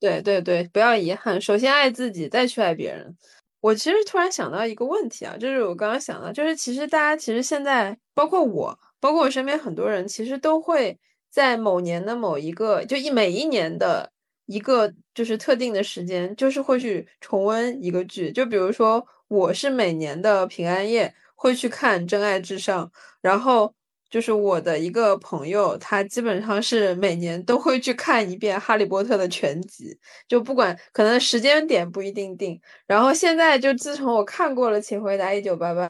[0.00, 1.40] 对对对，不要遗憾。
[1.40, 3.16] 首先爱自己，再去爱别人。
[3.60, 10.98] 我其实突然想到一个问题啊，就是我刚刚想到，就是其实大家其实现在，包括我，包括我身边很多人，其实都会。
[11.28, 14.10] 在某年的某一个，就一每一年的
[14.46, 18.32] 一个就是特定的时间，就是会去重温一个剧。
[18.32, 22.86] 就比如说，我是每年的平安夜会去看《真爱至上》，
[23.20, 23.74] 然后
[24.10, 29.96] 就是我的一个朋友，他基本上是每年都会去看一遍《哈利波特》的全集，
[30.28, 32.60] 就不管可能时间点不一定定。
[32.86, 35.86] 然后现在就自从我看过了《请回答一九八八》。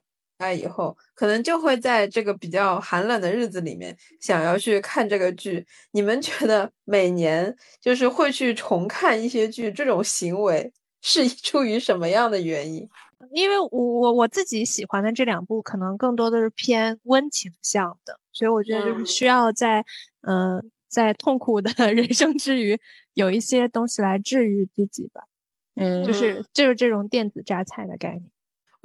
[0.55, 5.67] 以后可能就会在这个比较寒冷的日子里面想要去看这个剧。
[5.93, 10.71] 你们觉得每年就是会去重看一些剧，这种行为
[11.01, 12.87] 是 出于什么样的原因？
[13.33, 19.85] 因为我我我自己喜欢的这两部可能更多的是偏温情向的，所以我觉得就是需要在
[20.23, 22.79] 嗯在痛苦的 人生之余
[23.15, 25.25] 有一些东西来治愈自己吧。
[25.75, 28.31] 嗯，就是就是这种电子榨菜的概念。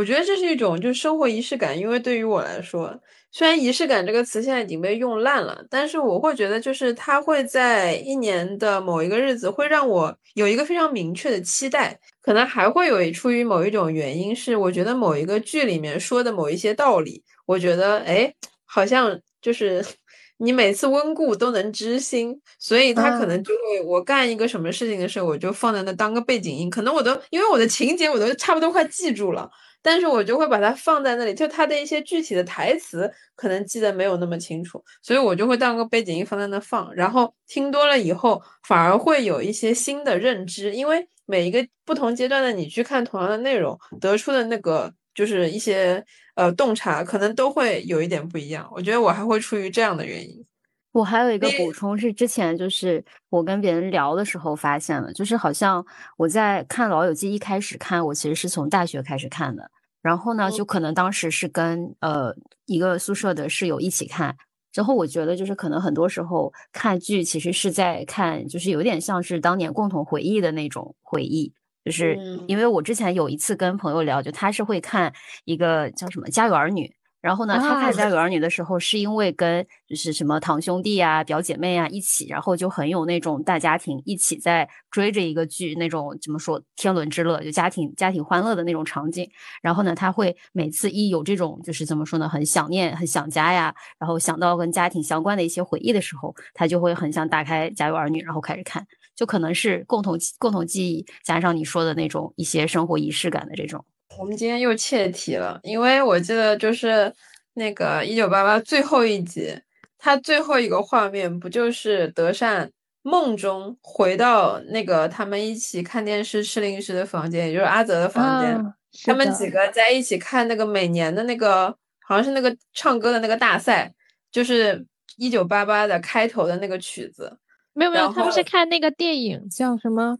[0.02, 2.92] 我觉得这是一种就是生活仪式感，因为对于我来说，
[3.32, 18.34] 虽然仪式感这个词现在已经被用烂了，但是我会觉得就是它会在一年的某一个日子会让我有一个非常明确的期待，可能还会有出于某一种原因，是我觉得某一个剧里面说的某一些道理，我觉得哎，
[18.66, 19.86] 好像就是
[20.44, 29.48] 你每次温故都能知新，所以他可能就会我干一个什么事情的时候，我就放在那当个背景音，可能我都因为我的情节我都差不多快记住了。
[29.82, 46.04] 但是我就会把它放在那里，就它的一些具体的台词可能记得没有那么清楚，所以我就会当个背景音放在那放，然后听多了以后，反而会有一些新的认知，因为每一个不同阶段的你去看同样的内容，得出的那个就是一些
[46.36, 48.70] 呃洞察，可能都会有一点不一样。
[48.72, 50.46] 我觉得我还会出于这样的原因。
[50.94, 55.86] 我还有一个补充是，之前就是我跟别人聊的时候发现了，就是好像
[56.18, 62.36] 我在看《老友记》一开始看，我其实是从大学开始看的，然后呢，就可能当时是跟呃
[62.66, 64.36] 一个宿舍的室友一起看，
[64.74, 71.54] 之后我觉得就是可能很多时候看剧其实是在看，就是有点像是当年共同回忆的那种回忆，
[71.86, 75.14] 就是因为我之前有一次跟朋友聊，就他是会看
[75.46, 76.88] 一个叫什么《家有儿女》。
[77.22, 89.30] 然后呢，他看《家有儿女》的时候，是因为跟就是什么堂兄弟啊、表姐妹啊一起，然后就很有那种大家庭一起在追着一个剧，那种怎么说天伦之乐，就家庭家庭欢乐的那种场景。
[89.62, 98.86] 然后呢，他会每次一有这种就是怎么说呢，很想念、很想家呀，然后想到跟家庭相关的一些回忆的时候，他就会很想打开《家有儿女》，然后开始看。
[99.16, 103.86] 就可能是共同共同记忆，加上你说的那种一些生活仪式感的这种。
[104.22, 107.12] 我们今天又切题了，因为我记得就是
[107.56, 109.60] 那个一九八八最后一集，
[109.98, 112.70] 它最后一个画面不就是德善
[113.02, 118.74] 梦中回到那个他们一起看电视吃零食的房间，也就是阿泽的房间，
[119.06, 121.76] 他们几个在一起看那个每年的那个
[122.08, 123.92] 好像是那个唱歌的那个大赛，
[124.32, 124.86] 就是
[125.18, 127.40] 一九八八的开头的那个曲子。
[127.74, 130.20] 没有没有，他们是看那个电影叫什么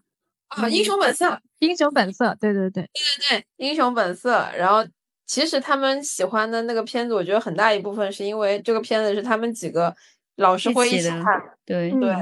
[0.52, 0.70] 啊？
[0.70, 1.42] 英雄本色。
[1.60, 2.90] 英雄本色，对对对，对
[3.30, 4.50] 对对，英雄本色。
[4.58, 4.84] 然后，
[5.28, 9.96] 其实他们喜欢的那个片子，我觉得很大一部分是因为这个片子是他们几个
[10.38, 11.24] 老师会一起看，
[11.64, 12.16] 对对，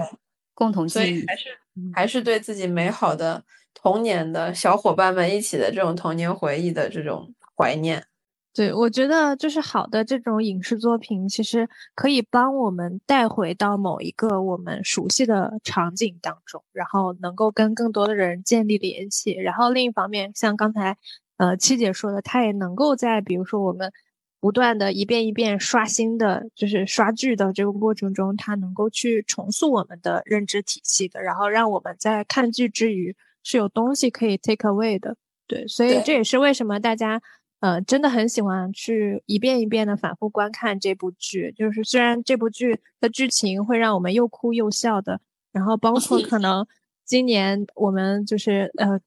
[0.53, 1.59] 共同记忆，还是
[1.93, 3.41] 还是对自己美好的
[3.73, 8.05] 童年的小伙伴们一起的这种童年回忆的这种怀念。
[8.51, 19.31] 对，我觉得就是好的这种影视作品，其实可以帮我们带回到某一个我们熟悉的场景当中，然后能够跟更多的人建立联系。
[19.31, 20.97] 然后另一方面，像刚才
[21.37, 23.93] 呃七姐说的，她也能够在比如说我们
[24.41, 35.15] 不断的一遍一遍刷新的，就是刷剧的这个过程中，它能够去重塑我们的认知体系的，然后让我们在看剧之余是有东西可以 take away 的。
[35.47, 37.21] 对，所以这也是为什么大家。
[37.59, 41.53] 呃，真的很喜欢去一遍一遍的反复观看这部剧。
[41.57, 45.19] 就是虽然这部剧的剧情会让我们又哭又笑的，
[45.51, 46.65] 然后包括 可能
[47.05, 48.99] 今年我们就是呃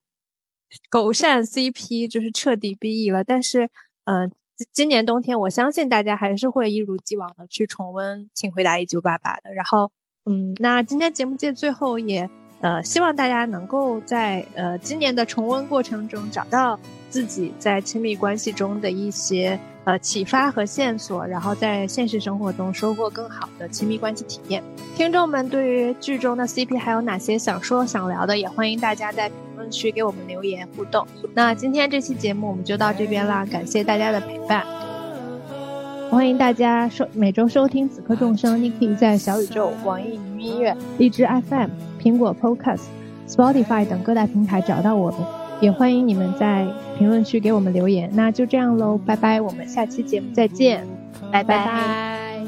[0.90, 3.70] 狗善 CP 就是彻底 BE 了，但是
[4.04, 4.28] 呃
[4.72, 9.52] 今年冬天我相信大家还是会一如既往的去重温《请回答一九八八》的。
[9.54, 9.90] 然后
[10.24, 12.28] 嗯，那今天节目界最后也
[12.62, 16.80] 呃希望大家能够在呃今年的重温过程中找到。
[17.12, 24.64] 自己在亲密关系中的一些呃启发和线索，然后在现实生活中收获更好的亲密关系体验。
[24.96, 31.06] 听众们对于剧中的 CP 还有哪些想说想聊的，也欢迎大家在评论区给我们留言互动。
[31.34, 34.64] 那今天这期节目我们就到这边啦，感谢大家的陪伴。
[36.10, 41.68] 欢迎大家收每周收听此刻众生，你可以在小宇宙、网易云音乐、荔枝 FM、
[42.02, 42.82] 苹果 Podcast、
[43.28, 45.20] Spotify 等各大平台找到我们。
[45.60, 46.66] 也欢迎你们在
[46.98, 50.84] 评论区给我们留言，那就这样喽，拜拜，我们下期节目再见，
[51.30, 52.42] 拜拜。